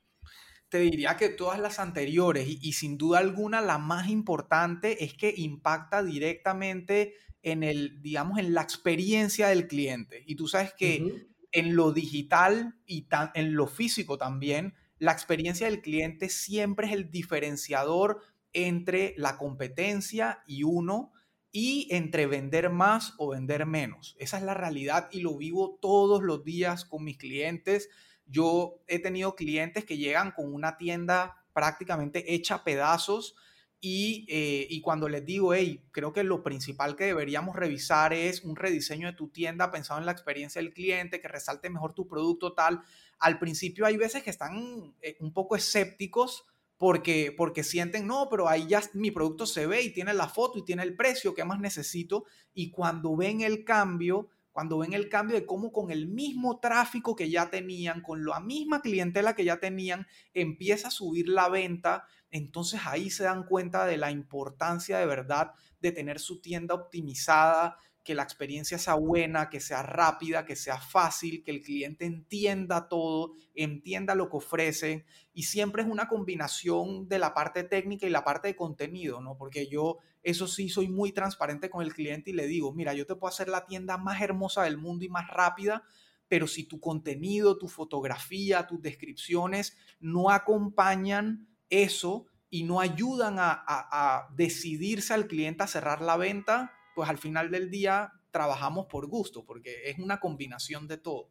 Te 0.69 0.79
diría 0.79 1.17
que 1.17 1.29
todas 1.29 1.59
las 1.61 1.79
anteriores 1.79 2.49
y, 2.49 2.73
sin 2.73 2.99
duda 2.99 3.19
alguna 3.19 3.61
la 3.61 3.79
más 3.79 4.09
importante 4.09 5.05
es 5.05 5.15
que 5.15 5.33
impacta 5.37 6.03
directamente 6.03 7.15
en 7.43 7.63
el, 7.63 8.01
digamos, 8.03 8.39
en 8.39 8.55
la 8.55 8.63
experiencia 8.63 9.49
del 9.49 9.69
cliente. 9.69 10.25
Y 10.27 10.35
tú 10.35 10.49
sabes 10.49 10.73
que 10.75 11.29
en 11.53 11.77
lo 11.77 11.93
digital 11.93 12.75
y 12.87 13.07
en 13.35 13.55
lo 13.55 13.67
físico 13.67 14.19
también, 14.19 14.75
la 14.99 15.13
experiencia 15.13 15.67
del 15.67 15.83
cliente 15.83 16.29
siempre 16.29 16.89
es 16.89 16.93
el 16.93 17.11
diferenciador 17.11 18.23
entre 18.53 19.15
la 19.17 19.37
competencia 19.37 20.43
y 20.47 20.63
uno 20.63 21.13
y 21.53 21.87
entre 21.91 22.27
vender 22.27 22.71
más 22.71 23.15
o 23.19 23.29
vender 23.29 23.67
menos. 23.67 24.17
Esa 24.19 24.39
es 24.39 24.43
la 24.43 24.55
realidad 24.55 25.09
y 25.13 25.21
lo 25.21 25.37
vivo 25.37 25.79
todos 25.81 26.23
los 26.23 26.43
días 26.43 26.85
con 26.85 27.05
mis 27.05 27.19
clientes 27.19 27.91
yo 28.27 28.83
he 28.87 28.99
tenido 28.99 29.35
clientes 29.35 29.85
que 29.85 29.99
llegan 29.99 30.33
con 30.33 30.53
una 30.53 30.77
tienda 30.77 31.45
prácticamente 31.53 32.35
hecha 32.35 32.65
pedazos 32.65 33.35
y, 33.81 34.25
eh, 34.31 34.67
y, 34.71 34.81
cuando 34.81 35.11
les 35.11 35.27
digo, 35.27 35.53
hey, 35.53 35.85
creo 35.91 36.13
que 36.15 36.25
lo 36.25 36.43
principal 36.43 36.97
que 36.97 37.05
deberíamos 37.05 37.55
revisar 37.55 38.15
es 38.15 38.43
un 38.43 38.57
rediseño 38.57 39.09
de 39.09 39.13
tu 39.13 39.29
tienda 39.29 39.71
pensado 39.71 40.01
en 40.01 40.07
la 40.07 40.13
experiencia 40.13 40.63
del 40.63 40.73
cliente, 40.73 41.21
que 41.21 41.29
resalte 41.29 41.69
mejor 41.69 41.93
tu 41.93 42.09
producto 42.09 42.55
tal. 42.55 42.81
Al 43.19 43.39
principio 43.39 43.85
hay 43.85 43.99
veces 43.99 44.23
que 44.23 44.31
están 44.31 44.95
eh, 45.03 45.19
un 45.21 45.35
poco 45.35 45.55
escépticos 45.55 46.47
porque, 46.79 47.35
porque 47.37 47.63
sienten, 47.63 48.07
no, 48.07 48.29
pero 48.31 48.49
ahí 48.49 48.67
ya 48.67 48.83
mi 48.95 49.11
producto 49.11 49.47
se 49.47 49.67
ve 49.67 49.83
y 49.83 49.93
tiene 49.93 50.15
la 50.15 50.29
foto 50.29 50.59
y 50.59 50.65
tiene 50.65 50.83
el 50.83 50.97
precio, 50.97 51.35
¿qué 51.35 51.45
más 51.45 51.61
necesito? 51.61 52.25
Y 52.55 52.71
cuando 52.71 53.15
ven 53.17 53.43
el 53.43 53.65
cambio, 53.65 54.31
cuando 54.55 54.79
ven 54.79 54.93
el 54.93 55.09
cambio 55.09 55.35
de 55.35 55.47
cómo 55.47 55.73
con 55.73 55.91
el 55.91 56.07
mismo 56.07 56.61
tráfico 56.61 57.17
que 57.17 57.29
ya 57.29 57.51
tenían, 57.51 58.03
con 58.03 58.25
la 58.25 58.39
misma 58.39 58.81
clientela 58.83 59.35
que 59.35 59.45
ya 59.45 59.59
tenían, 59.59 60.07
empieza 60.33 60.89
a 60.89 60.93
subir 60.93 61.29
la 61.29 61.49
venta, 61.49 62.07
entonces 62.31 62.81
ahí 62.85 63.11
se 63.11 63.25
dan 63.25 63.47
cuenta 63.47 63.85
de 63.85 63.97
la 63.97 64.13
importancia 64.13 64.99
de 64.99 65.07
verdad 65.07 65.55
de 65.81 65.91
tener 65.91 66.21
su 66.21 66.41
tienda 66.41 66.77
optimizada, 66.77 67.79
que 68.05 68.15
la 68.15 68.23
experiencia 68.23 68.79
sea 68.79 68.95
buena, 68.95 69.51
que 69.51 69.59
sea 69.59 69.83
rápida, 69.83 70.45
que 70.47 70.55
sea 70.55 70.79
fácil, 70.79 71.43
que 71.43 71.51
el 71.51 71.61
cliente 71.61 72.05
entienda 72.05 72.89
todo, 72.89 73.33
entienda 73.57 74.15
lo 74.15 74.31
que 74.31 74.37
ofrecen 74.37 75.05
y 75.33 75.45
siempre 75.45 75.83
es 75.83 75.89
una 75.89 76.07
combinación 76.07 77.09
de 77.09 77.19
la 77.19 77.35
parte 77.35 77.65
técnica 77.65 78.07
y 78.07 78.11
la 78.11 78.23
parte 78.23 78.49
de 78.49 78.57
contenido, 78.57 79.21
¿no? 79.21 79.37
Porque 79.37 79.67
yo 79.67 79.99
eso 80.25 80.49
sí 80.49 80.71
soy 80.71 80.89
muy 80.89 81.13
transparente 81.13 81.71
con 81.71 81.85
el 81.85 81.93
cliente 81.93 82.31
y 82.31 82.33
le 82.33 82.47
digo, 82.47 82.73
mira, 82.73 82.95
yo 82.95 83.07
te 83.07 83.15
puedo 83.15 83.33
hacer 83.33 83.49
la 83.49 83.67
tienda 83.67 83.99
más 83.99 84.23
hermosa 84.23 84.63
del 84.63 84.79
mundo 84.79 85.05
y 85.05 85.11
más 85.11 85.29
rápida, 85.29 85.85
pero 86.29 86.47
si 86.47 86.65
tu 86.65 86.81
contenido, 86.81 87.59
tu 87.59 87.69
fotografía, 87.69 88.67
tus 88.67 88.81
descripciones 88.81 89.77
no 90.01 90.31
acompañan 90.31 91.47
eso 91.69 92.27
y 92.49 92.63
no 92.63 92.81
ayudan 92.81 93.37
a, 93.39 94.29
decidirse 94.35 95.13
al 95.13 95.27
cliente 95.27 95.63
a 95.63 95.67
cerrar 95.67 96.01
la 96.01 96.17
venta, 96.17 96.73
pues 96.95 97.11
al 97.11 97.19
final 97.19 97.51
del 97.51 97.71
día 97.71 98.13
trabajamos 98.31 98.87
por 98.87 99.07
gusto, 99.07 99.45
porque 99.45 99.91
es 99.91 99.99
una 99.99 100.21
combinación 100.21 100.89
de 100.89 100.97
todo. 100.97 101.31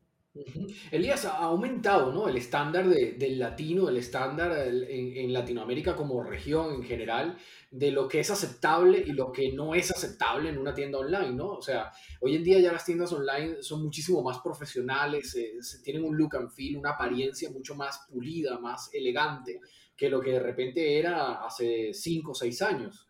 Elías, 0.91 1.25
ha 1.25 1.37
aumentado 1.37 2.11
¿no? 2.11 2.27
el 2.27 2.37
estándar 2.37 2.87
del 2.87 3.37
latino, 3.37 3.87
el 3.87 3.97
estándar 3.97 4.67
en, 4.67 5.31
Latinoamérica 5.31 5.95
como 5.95 6.23
región 6.23 6.73
en 6.73 6.83
general, 6.83 7.37
de 7.69 7.91
lo 7.91 8.07
que 8.07 8.19
es 8.19 8.31
aceptable 8.31 9.03
y 9.05 9.11
lo 9.11 9.31
que 9.31 9.51
no 9.51 9.75
es 9.75 9.91
aceptable 9.91 10.49
en 10.49 10.57
una 10.57 10.73
tienda 10.73 10.99
online, 10.99 11.33
¿no? 11.33 11.49
O 11.49 11.61
sea, 11.61 11.91
hoy 12.19 12.35
en 12.35 12.43
día 12.43 12.59
ya 12.59 12.71
las 12.71 12.85
tiendas 12.85 13.11
online 13.11 13.61
son 13.61 13.83
muchísimo 13.83 14.23
más 14.23 14.39
profesionales, 14.39 15.35
eh, 15.35 15.53
tienen 15.83 16.03
un 16.03 16.17
look 16.17 16.35
and 16.35 16.51
feel, 16.51 16.77
una 16.77 16.91
apariencia 16.91 17.49
mucho 17.51 17.75
más 17.75 18.05
pulida, 18.09 18.59
más 18.59 18.89
elegante 18.93 19.59
que 19.95 20.09
lo 20.09 20.19
que 20.19 20.31
de 20.31 20.39
repente 20.39 20.97
era 20.97 21.45
hace 21.45 21.93
cinco 21.93 22.31
o 22.31 22.35
seis 22.35 22.61
años. 22.61 23.07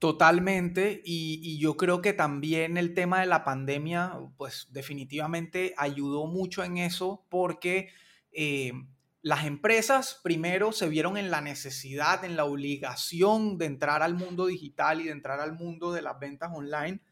Totalmente, 0.00 1.02
y, 1.04 1.58
yo 1.58 1.76
creo 1.76 2.00
que 2.00 2.14
también 2.14 2.78
el 2.78 2.94
tema 2.94 3.20
de 3.20 3.26
la 3.26 3.44
pandemia, 3.44 4.18
pues 4.38 4.66
definitivamente 4.70 5.74
ayudó 5.76 6.26
mucho 6.26 6.64
en 6.64 6.78
eso 6.78 7.26
porque 7.28 7.90
eh, 8.32 8.72
las 9.20 9.44
empresas 9.44 10.18
primero 10.22 10.72
se 10.72 10.88
vieron 10.88 11.18
en 11.18 11.30
la 11.30 11.42
necesidad, 11.42 12.24
en 12.24 12.34
la 12.34 12.46
obligación 12.46 13.58
de 13.58 13.66
entrar 13.66 14.02
al 14.02 14.14
mundo 14.14 14.46
digital 14.46 15.02
y 15.02 15.04
de 15.04 15.10
entrar 15.10 15.38
al 15.38 15.52
mundo 15.52 15.92
de 15.92 16.00
las 16.00 16.18
ventas 16.18 16.50
online. 16.50 17.02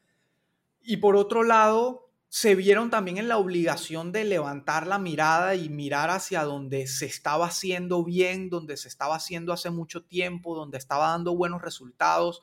Y 0.80 0.96
por 0.96 1.14
otro 1.14 1.42
lado, 1.42 2.10
se 2.30 2.54
vieron 2.54 2.88
también 2.88 3.18
en 3.18 3.28
la 3.28 3.36
obligación 3.36 4.12
de 4.12 4.24
levantar 4.24 4.86
la 4.86 4.98
mirada 4.98 5.54
y 5.56 5.68
mirar 5.68 6.08
hacia 6.08 6.42
donde 6.44 6.86
se 6.86 7.04
estaba 7.04 7.48
haciendo 7.48 8.02
bien, 8.02 8.48
donde 8.48 8.78
se 8.78 8.88
estaba 8.88 9.16
haciendo 9.16 9.52
hace 9.52 9.68
mucho 9.68 10.04
tiempo, 10.04 10.56
donde 10.56 10.78
estaba 10.78 11.08
dando 11.08 11.36
buenos 11.36 11.60
resultados 11.60 12.40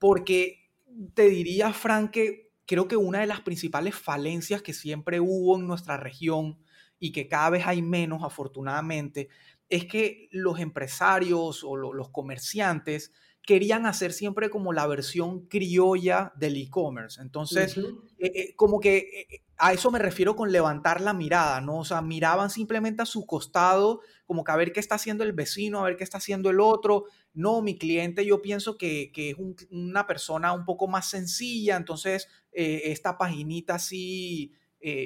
porque 0.00 0.70
te 1.14 1.28
diría, 1.28 1.72
Frank, 1.72 2.10
que 2.10 2.50
creo 2.66 2.88
que 2.88 2.96
una 2.96 3.20
de 3.20 3.26
las 3.26 3.42
principales 3.42 3.94
falencias 3.94 4.62
que 4.62 4.72
siempre 4.72 5.20
hubo 5.20 5.56
en 5.56 5.68
nuestra 5.68 5.96
región 5.96 6.58
y 6.98 7.12
que 7.12 7.28
cada 7.28 7.50
vez 7.50 7.66
hay 7.66 7.82
menos, 7.82 8.24
afortunadamente, 8.24 9.28
es 9.68 9.84
que 9.84 10.28
los 10.32 10.58
empresarios 10.58 11.62
o 11.62 11.76
los 11.76 12.08
comerciantes 12.10 13.12
querían 13.42 13.86
hacer 13.86 14.12
siempre 14.12 14.50
como 14.50 14.72
la 14.72 14.86
versión 14.86 15.46
criolla 15.46 16.32
del 16.36 16.56
e-commerce. 16.56 17.20
Entonces, 17.20 17.76
eh, 17.76 18.32
eh, 18.34 18.54
como 18.54 18.80
que 18.80 19.26
eh, 19.30 19.42
a 19.56 19.72
eso 19.72 19.90
me 19.90 19.98
refiero 19.98 20.36
con 20.36 20.52
levantar 20.52 21.00
la 21.00 21.14
mirada, 21.14 21.60
¿no? 21.60 21.78
O 21.78 21.84
sea, 21.84 22.02
miraban 22.02 22.50
simplemente 22.50 23.02
a 23.02 23.06
su 23.06 23.26
costado, 23.26 24.00
como 24.26 24.44
que 24.44 24.52
a 24.52 24.56
ver 24.56 24.72
qué 24.72 24.80
está 24.80 24.96
haciendo 24.96 25.24
el 25.24 25.32
vecino, 25.32 25.80
a 25.80 25.84
ver 25.84 25.96
qué 25.96 26.04
está 26.04 26.18
haciendo 26.18 26.50
el 26.50 26.60
otro. 26.60 27.06
No, 27.32 27.62
mi 27.62 27.78
cliente 27.78 28.26
yo 28.26 28.42
pienso 28.42 28.76
que, 28.76 29.10
es 29.14 29.36
una 29.70 30.06
persona 30.06 30.52
un 30.52 30.64
poco 30.64 30.86
más 30.86 31.08
sencilla, 31.08 31.76
entonces 31.76 32.28
esta 32.52 33.16
paginita 33.16 33.76
así, 33.76 34.52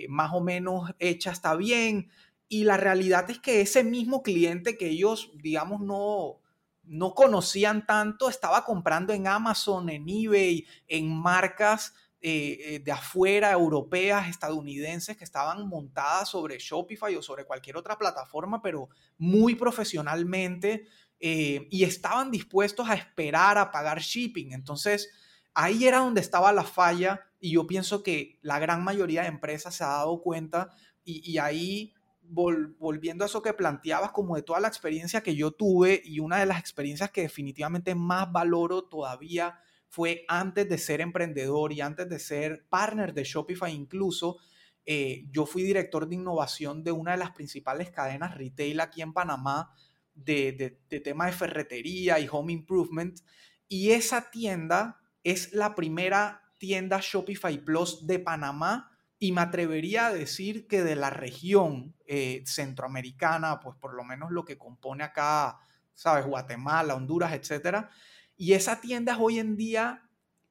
más 0.08 0.32
o 0.32 0.40
menos 0.40 0.90
hecha 0.98 1.30
está 1.30 1.56
bien. 1.56 2.10
Y 2.48 2.64
la 2.64 2.76
realidad 2.76 3.30
es 3.30 3.38
que 3.38 3.60
ese 3.60 3.84
mismo 3.84 4.22
cliente 4.22 4.76
que 4.76 4.88
ellos, 4.88 5.32
digamos, 5.42 5.80
no, 5.80 6.40
no 6.86 7.14
conocían 7.14 7.86
tanto, 7.86 8.28
estaba 8.28 8.64
comprando 8.64 9.12
en 9.12 9.26
Amazon, 9.26 9.88
en 9.88 10.08
eBay, 10.08 10.66
en 10.86 11.14
marcas 11.14 11.94
eh, 12.26 12.58
eh, 12.60 12.78
de 12.78 12.90
afuera, 12.90 13.52
europeas, 13.52 14.28
estadounidenses, 14.28 15.16
que 15.16 15.24
estaban 15.24 15.68
montadas 15.68 16.30
sobre 16.30 16.58
Shopify 16.58 17.14
o 17.16 17.20
sobre 17.20 17.44
cualquier 17.44 17.76
otra 17.76 17.98
plataforma, 17.98 18.62
pero 18.62 18.88
muy 19.18 19.54
profesionalmente, 19.54 20.86
eh, 21.20 21.68
y 21.70 21.84
estaban 21.84 22.30
dispuestos 22.30 22.88
a 22.88 22.94
esperar 22.94 23.58
a 23.58 23.70
pagar 23.70 24.00
shipping. 24.00 24.52
Entonces, 24.52 25.10
ahí 25.52 25.86
era 25.86 25.98
donde 25.98 26.22
estaba 26.22 26.50
la 26.52 26.64
falla, 26.64 27.20
y 27.40 27.52
yo 27.52 27.66
pienso 27.66 28.02
que 28.02 28.38
la 28.40 28.58
gran 28.58 28.82
mayoría 28.82 29.22
de 29.22 29.28
empresas 29.28 29.74
se 29.74 29.84
ha 29.84 29.88
dado 29.88 30.22
cuenta, 30.22 30.70
y, 31.04 31.30
y 31.30 31.36
ahí 31.36 31.92
volviendo 32.28 33.24
a 33.24 33.26
eso 33.26 33.42
que 33.42 33.52
planteabas, 33.52 34.12
como 34.12 34.36
de 34.36 34.42
toda 34.42 34.60
la 34.60 34.68
experiencia 34.68 35.22
que 35.22 35.36
yo 35.36 35.52
tuve 35.52 36.00
y 36.04 36.20
una 36.20 36.38
de 36.38 36.46
las 36.46 36.58
experiencias 36.58 37.10
que 37.10 37.22
definitivamente 37.22 37.94
más 37.94 38.30
valoro 38.32 38.84
todavía 38.84 39.58
fue 39.88 40.24
antes 40.26 40.68
de 40.68 40.78
ser 40.78 41.00
emprendedor 41.00 41.72
y 41.72 41.80
antes 41.80 42.08
de 42.08 42.18
ser 42.18 42.66
partner 42.68 43.14
de 43.14 43.24
Shopify 43.24 43.72
incluso, 43.72 44.38
eh, 44.86 45.26
yo 45.30 45.46
fui 45.46 45.62
director 45.62 46.08
de 46.08 46.16
innovación 46.16 46.82
de 46.82 46.92
una 46.92 47.12
de 47.12 47.18
las 47.18 47.30
principales 47.30 47.90
cadenas 47.90 48.36
retail 48.36 48.80
aquí 48.80 49.02
en 49.02 49.12
Panamá 49.12 49.72
de, 50.14 50.52
de, 50.52 50.80
de 50.88 51.00
tema 51.00 51.26
de 51.26 51.32
ferretería 51.32 52.18
y 52.18 52.28
home 52.30 52.52
improvement. 52.52 53.20
Y 53.68 53.90
esa 53.90 54.30
tienda 54.30 55.00
es 55.22 55.52
la 55.52 55.74
primera 55.74 56.42
tienda 56.58 56.98
Shopify 57.00 57.64
Plus 57.64 58.06
de 58.06 58.18
Panamá 58.18 58.90
y 59.24 59.32
me 59.32 59.40
atrevería 59.40 60.08
a 60.08 60.12
decir 60.12 60.66
que 60.66 60.82
de 60.82 60.96
la 60.96 61.08
región 61.08 61.94
eh, 62.06 62.42
centroamericana, 62.44 63.58
pues 63.58 63.74
por 63.74 63.94
lo 63.94 64.04
menos 64.04 64.30
lo 64.30 64.44
que 64.44 64.58
compone 64.58 65.02
acá, 65.02 65.60
¿sabes? 65.94 66.26
Guatemala, 66.26 66.94
Honduras, 66.94 67.32
etcétera. 67.32 67.88
Y 68.36 68.52
esa 68.52 68.82
tienda 68.82 69.14
es 69.14 69.18
hoy 69.18 69.38
en 69.38 69.56
día, 69.56 70.06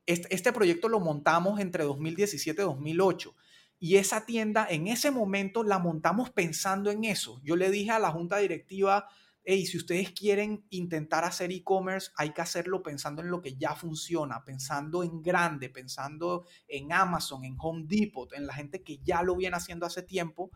este, 0.08 0.34
este 0.34 0.52
proyecto 0.52 0.90
lo 0.90 1.00
montamos 1.00 1.60
entre 1.60 1.84
2017 1.84 2.64
y 2.64 2.66
2008. 2.66 3.36
Y 3.78 3.98
esa 3.98 4.26
tienda 4.26 4.66
en 4.68 4.88
ese 4.88 5.12
momento 5.12 5.64
la 5.64 5.78
montamos 5.78 6.32
pensando 6.32 6.90
en 6.90 7.04
eso. 7.04 7.40
Yo 7.44 7.56
le 7.56 7.70
dije 7.70 7.92
a 7.92 8.00
la 8.00 8.10
junta 8.10 8.38
directiva, 8.38 9.08
hey, 9.46 9.66
si 9.66 9.78
ustedes 9.78 10.12
quieren 10.12 10.66
intentar 10.70 11.26
hacer 11.26 11.52
e-commerce, 11.52 12.12
hay 12.16 12.32
que 12.32 12.42
hacerlo 12.42 12.82
pensando 12.82 13.22
en 13.22 13.30
lo 13.30 13.42
que 13.42 13.56
ya 13.56 13.76
funciona, 13.76 14.44
pensando 14.46 15.04
en 15.04 15.22
grande, 15.22 15.70
pensando 15.70 16.46
en 16.68 16.94
Amazon, 16.94 17.44
en 17.44 17.56
Home 17.60 17.84
Depot, 17.86 18.32
en 18.34 18.48
la 18.48 18.54
gente 18.54 18.84
que 18.84 19.00
ya 19.04 19.22
lo 19.22 19.36
viene 19.36 19.58
haciendo 19.58 19.86
hace 19.86 20.04
tiempo. 20.04 20.52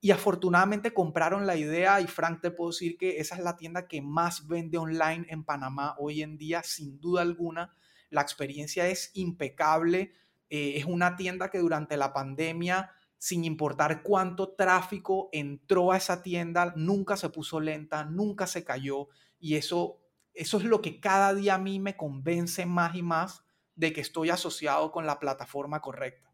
Y 0.00 0.12
afortunadamente 0.12 0.94
compraron 0.94 1.46
la 1.46 1.56
idea 1.56 2.00
y 2.00 2.06
Frank 2.06 2.40
te 2.40 2.52
puedo 2.52 2.70
decir 2.70 2.96
que 2.96 3.18
esa 3.18 3.34
es 3.34 3.42
la 3.42 3.56
tienda 3.56 3.88
que 3.88 4.00
más 4.00 4.46
vende 4.46 4.78
online 4.78 5.26
en 5.28 5.42
Panamá 5.42 5.96
hoy 5.98 6.22
en 6.22 6.38
día, 6.38 6.62
sin 6.62 7.00
duda 7.00 7.22
alguna. 7.22 7.74
La 8.08 8.20
experiencia 8.20 8.86
es 8.86 9.10
impecable. 9.14 10.12
Eh, 10.50 10.74
es 10.76 10.84
una 10.84 11.16
tienda 11.16 11.50
que 11.50 11.58
durante 11.58 11.96
la 11.96 12.12
pandemia 12.12 12.92
sin 13.18 13.44
importar 13.44 14.02
cuánto 14.02 14.50
tráfico 14.50 15.28
entró 15.32 15.92
a 15.92 15.96
esa 15.96 16.22
tienda, 16.22 16.72
nunca 16.76 17.16
se 17.16 17.28
puso 17.28 17.60
lenta, 17.60 18.04
nunca 18.04 18.46
se 18.46 18.64
cayó 18.64 19.08
y 19.40 19.56
eso, 19.56 20.00
eso 20.34 20.58
es 20.58 20.64
lo 20.64 20.80
que 20.80 21.00
cada 21.00 21.34
día 21.34 21.56
a 21.56 21.58
mí 21.58 21.80
me 21.80 21.96
convence 21.96 22.64
más 22.64 22.94
y 22.94 23.02
más 23.02 23.44
de 23.74 23.92
que 23.92 24.00
estoy 24.00 24.30
asociado 24.30 24.90
con 24.92 25.06
la 25.06 25.18
plataforma 25.18 25.80
correcta. 25.80 26.32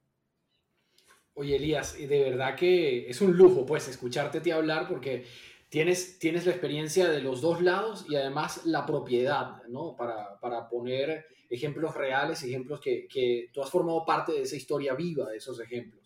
Oye, 1.35 1.57
Elías, 1.57 1.97
de 1.99 2.31
verdad 2.31 2.55
que 2.55 3.09
es 3.09 3.21
un 3.21 3.37
lujo, 3.37 3.67
pues, 3.67 3.89
escucharte 3.89 4.41
ti 4.41 4.53
hablar 4.53 4.87
porque 4.87 5.27
tienes, 5.69 6.19
tienes 6.21 6.47
la 6.47 6.53
experiencia 6.53 7.09
de 7.09 7.21
los 7.21 7.41
dos 7.41 7.61
lados 7.61 8.07
y 8.09 8.15
además 8.15 8.65
la 8.67 8.87
propiedad, 8.87 9.63
¿no? 9.69 9.97
Para, 9.97 10.39
para 10.39 10.69
poner 10.69 11.27
ejemplos 11.51 11.95
reales, 11.95 12.43
ejemplos 12.43 12.81
que, 12.81 13.09
que 13.09 13.51
tú 13.53 13.63
has 13.63 13.71
formado 13.71 14.05
parte 14.05 14.33
de 14.33 14.43
esa 14.43 14.55
historia 14.55 14.95
viva, 14.95 15.29
de 15.29 15.39
esos 15.39 15.59
ejemplos. 15.61 16.04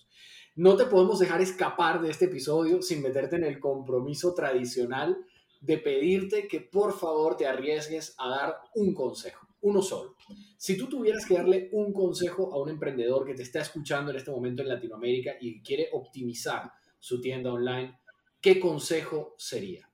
No 0.58 0.76
te 0.76 0.86
podemos 0.86 1.20
dejar 1.20 1.40
escapar 1.40 2.02
de 2.02 2.10
este 2.10 2.24
episodio 2.24 2.82
sin 2.82 3.00
meterte 3.00 3.36
en 3.36 3.44
el 3.44 3.60
compromiso 3.60 4.34
tradicional 4.34 5.24
de 5.60 5.78
pedirte 5.78 6.48
que 6.48 6.60
por 6.60 6.98
favor 6.98 7.36
te 7.36 7.46
arriesgues 7.46 8.16
a 8.18 8.28
dar 8.28 8.56
un 8.74 8.92
consejo, 8.92 9.46
uno 9.60 9.82
solo. 9.82 10.16
Si 10.56 10.76
tú 10.76 10.88
tuvieras 10.88 11.26
que 11.26 11.34
darle 11.34 11.68
un 11.70 11.92
consejo 11.92 12.52
a 12.52 12.60
un 12.60 12.70
emprendedor 12.70 13.24
que 13.24 13.34
te 13.34 13.44
está 13.44 13.60
escuchando 13.60 14.10
en 14.10 14.16
este 14.16 14.32
momento 14.32 14.62
en 14.62 14.70
Latinoamérica 14.70 15.34
y 15.40 15.62
quiere 15.62 15.90
optimizar 15.92 16.72
su 16.98 17.20
tienda 17.20 17.52
online, 17.52 17.96
¿qué 18.40 18.58
consejo 18.58 19.36
sería? 19.38 19.88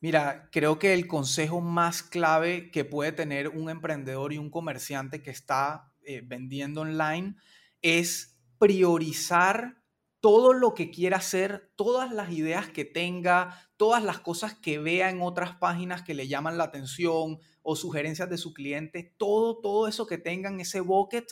Mira, 0.00 0.50
creo 0.52 0.78
que 0.78 0.92
el 0.92 1.06
consejo 1.06 1.62
más 1.62 2.02
clave 2.02 2.70
que 2.70 2.84
puede 2.84 3.12
tener 3.12 3.48
un 3.48 3.70
emprendedor 3.70 4.34
y 4.34 4.36
un 4.36 4.50
comerciante 4.50 5.22
que 5.22 5.30
está 5.30 5.94
eh, 6.02 6.20
vendiendo 6.22 6.82
online 6.82 7.36
es 7.80 8.31
priorizar 8.62 9.82
todo 10.20 10.52
lo 10.52 10.72
que 10.72 10.92
quiera 10.92 11.16
hacer, 11.16 11.72
todas 11.74 12.12
las 12.12 12.30
ideas 12.30 12.68
que 12.68 12.84
tenga, 12.84 13.58
todas 13.76 14.04
las 14.04 14.20
cosas 14.20 14.54
que 14.54 14.78
vea 14.78 15.10
en 15.10 15.20
otras 15.20 15.56
páginas 15.56 16.02
que 16.02 16.14
le 16.14 16.28
llaman 16.28 16.58
la 16.58 16.62
atención 16.62 17.40
o 17.62 17.74
sugerencias 17.74 18.30
de 18.30 18.38
su 18.38 18.54
cliente, 18.54 19.16
todo, 19.18 19.58
todo 19.58 19.88
eso 19.88 20.06
que 20.06 20.16
tengan, 20.16 20.60
ese 20.60 20.78
bucket, 20.78 21.26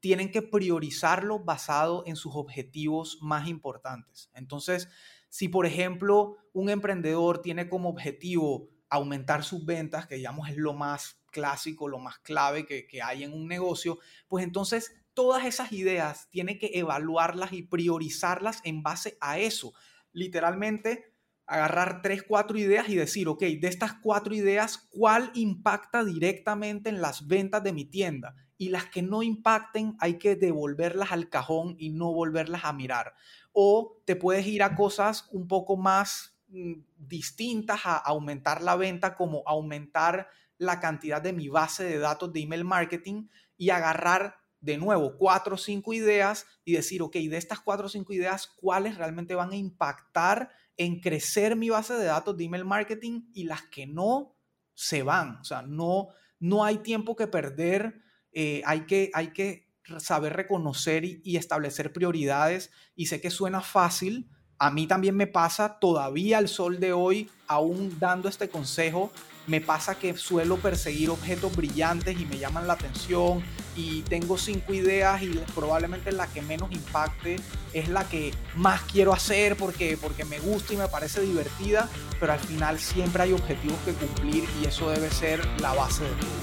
tienen 0.00 0.30
que 0.30 0.40
priorizarlo 0.40 1.40
basado 1.40 2.02
en 2.06 2.16
sus 2.16 2.34
objetivos 2.34 3.18
más 3.20 3.46
importantes. 3.46 4.30
Entonces, 4.32 4.88
si 5.28 5.48
por 5.48 5.66
ejemplo 5.66 6.38
un 6.54 6.70
emprendedor 6.70 7.42
tiene 7.42 7.68
como 7.68 7.90
objetivo 7.90 8.70
aumentar 8.88 9.44
sus 9.44 9.66
ventas, 9.66 10.06
que 10.06 10.14
digamos 10.14 10.48
es 10.48 10.56
lo 10.56 10.72
más 10.72 11.20
clásico, 11.30 11.88
lo 11.88 11.98
más 11.98 12.18
clave 12.20 12.64
que, 12.64 12.86
que 12.86 13.02
hay 13.02 13.22
en 13.22 13.34
un 13.34 13.48
negocio, 13.48 13.98
pues 14.28 14.44
entonces 14.44 14.99
todas 15.14 15.44
esas 15.44 15.72
ideas 15.72 16.28
tiene 16.30 16.58
que 16.58 16.70
evaluarlas 16.74 17.52
y 17.52 17.62
priorizarlas 17.62 18.60
en 18.64 18.82
base 18.82 19.16
a 19.20 19.38
eso. 19.38 19.72
Literalmente, 20.12 21.14
agarrar 21.46 22.00
tres, 22.00 22.22
cuatro 22.22 22.56
ideas 22.58 22.88
y 22.88 22.94
decir, 22.94 23.26
ok, 23.28 23.40
de 23.40 23.68
estas 23.68 23.94
cuatro 23.94 24.34
ideas, 24.34 24.88
¿cuál 24.90 25.32
impacta 25.34 26.04
directamente 26.04 26.90
en 26.90 27.00
las 27.00 27.26
ventas 27.26 27.62
de 27.64 27.72
mi 27.72 27.84
tienda? 27.84 28.36
Y 28.56 28.68
las 28.68 28.86
que 28.86 29.02
no 29.02 29.22
impacten 29.22 29.96
hay 29.98 30.18
que 30.18 30.36
devolverlas 30.36 31.10
al 31.10 31.28
cajón 31.28 31.74
y 31.78 31.90
no 31.90 32.12
volverlas 32.12 32.64
a 32.64 32.72
mirar. 32.72 33.14
o 33.52 34.00
te 34.04 34.14
puedes 34.14 34.46
ir 34.46 34.62
a 34.62 34.76
cosas 34.76 35.28
un 35.32 35.48
poco 35.48 35.76
más 35.76 36.38
mm, 36.48 36.74
distintas 36.96 37.80
a 37.84 37.96
aumentar 37.96 38.62
la 38.62 38.76
venta, 38.76 39.16
como 39.16 39.42
aumentar 39.44 40.28
la 40.56 40.78
cantidad 40.78 41.20
de 41.20 41.32
mi 41.32 41.48
base 41.48 41.82
de 41.82 41.98
datos 41.98 42.32
de 42.32 42.42
email 42.42 42.64
marketing 42.64 43.28
y 43.56 43.70
agarrar 43.70 44.39
de 44.60 44.76
nuevo 44.76 45.16
cuatro 45.16 45.54
o 45.54 45.58
cinco 45.58 45.92
ideas 45.92 46.46
y 46.64 46.72
decir, 46.72 47.02
ok, 47.02 47.14
de 47.14 47.36
estas 47.36 47.60
cuatro 47.60 47.86
o 47.86 47.88
cinco 47.88 48.12
ideas, 48.12 48.46
¿cuáles 48.46 48.96
realmente 48.96 49.34
van 49.34 49.52
a 49.52 49.56
impactar 49.56 50.50
en 50.76 51.00
crecer 51.00 51.56
mi 51.56 51.70
base 51.70 51.94
de 51.94 52.04
datos 52.04 52.36
de 52.36 52.44
email 52.44 52.64
marketing 52.64 53.22
y 53.32 53.44
las 53.44 53.62
que 53.62 53.86
no 53.86 54.36
se 54.74 55.02
van? 55.02 55.38
O 55.38 55.44
sea, 55.44 55.62
no, 55.62 56.08
no 56.38 56.64
hay 56.64 56.78
tiempo 56.78 57.16
que 57.16 57.26
perder, 57.26 58.02
eh, 58.32 58.62
hay, 58.64 58.82
que, 58.82 59.10
hay 59.14 59.32
que 59.32 59.70
saber 59.98 60.34
reconocer 60.34 61.04
y, 61.04 61.36
establecer 61.36 61.92
prioridades 61.92 62.70
y 62.94 63.06
sé 63.06 63.20
que 63.20 63.30
suena 63.30 63.60
fácil, 63.60 64.28
a 64.58 64.70
mí 64.70 64.86
también 64.86 65.16
me 65.16 65.26
pasa 65.26 65.78
todavía 65.78 66.36
al 66.36 66.48
sol 66.48 66.80
de 66.80 66.92
hoy, 66.92 67.30
aún 67.46 67.98
dando 67.98 68.28
este 68.28 68.50
consejo, 68.50 69.10
me 69.46 69.60
pasa 69.60 69.96
que 69.96 70.16
suelo 70.16 70.56
perseguir 70.56 71.10
objetos 71.10 71.54
brillantes 71.54 72.20
y 72.20 72.26
me 72.26 72.38
llaman 72.38 72.66
la 72.66 72.74
atención 72.74 73.42
y 73.76 74.02
tengo 74.02 74.38
cinco 74.38 74.74
ideas 74.74 75.22
y 75.22 75.30
probablemente 75.54 76.12
la 76.12 76.26
que 76.26 76.42
menos 76.42 76.70
impacte 76.72 77.36
es 77.72 77.88
la 77.88 78.04
que 78.08 78.32
más 78.56 78.82
quiero 78.82 79.12
hacer 79.12 79.56
porque, 79.56 79.96
porque 80.00 80.24
me 80.24 80.38
gusta 80.38 80.74
y 80.74 80.76
me 80.76 80.88
parece 80.88 81.20
divertida, 81.20 81.88
pero 82.18 82.32
al 82.32 82.40
final 82.40 82.78
siempre 82.78 83.22
hay 83.22 83.32
objetivos 83.32 83.78
que 83.84 83.92
cumplir 83.92 84.44
y 84.62 84.66
eso 84.66 84.90
debe 84.90 85.10
ser 85.10 85.44
la 85.60 85.72
base 85.72 86.04
de 86.04 86.10
todo. 86.10 86.40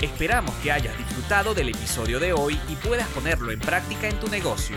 Esperamos 0.00 0.54
que 0.56 0.70
hayas 0.70 0.96
disfrutado 0.98 1.54
del 1.54 1.70
episodio 1.70 2.20
de 2.20 2.32
hoy 2.34 2.58
y 2.68 2.76
puedas 2.76 3.08
ponerlo 3.08 3.50
en 3.50 3.60
práctica 3.60 4.08
en 4.08 4.20
tu 4.20 4.28
negocio. 4.28 4.76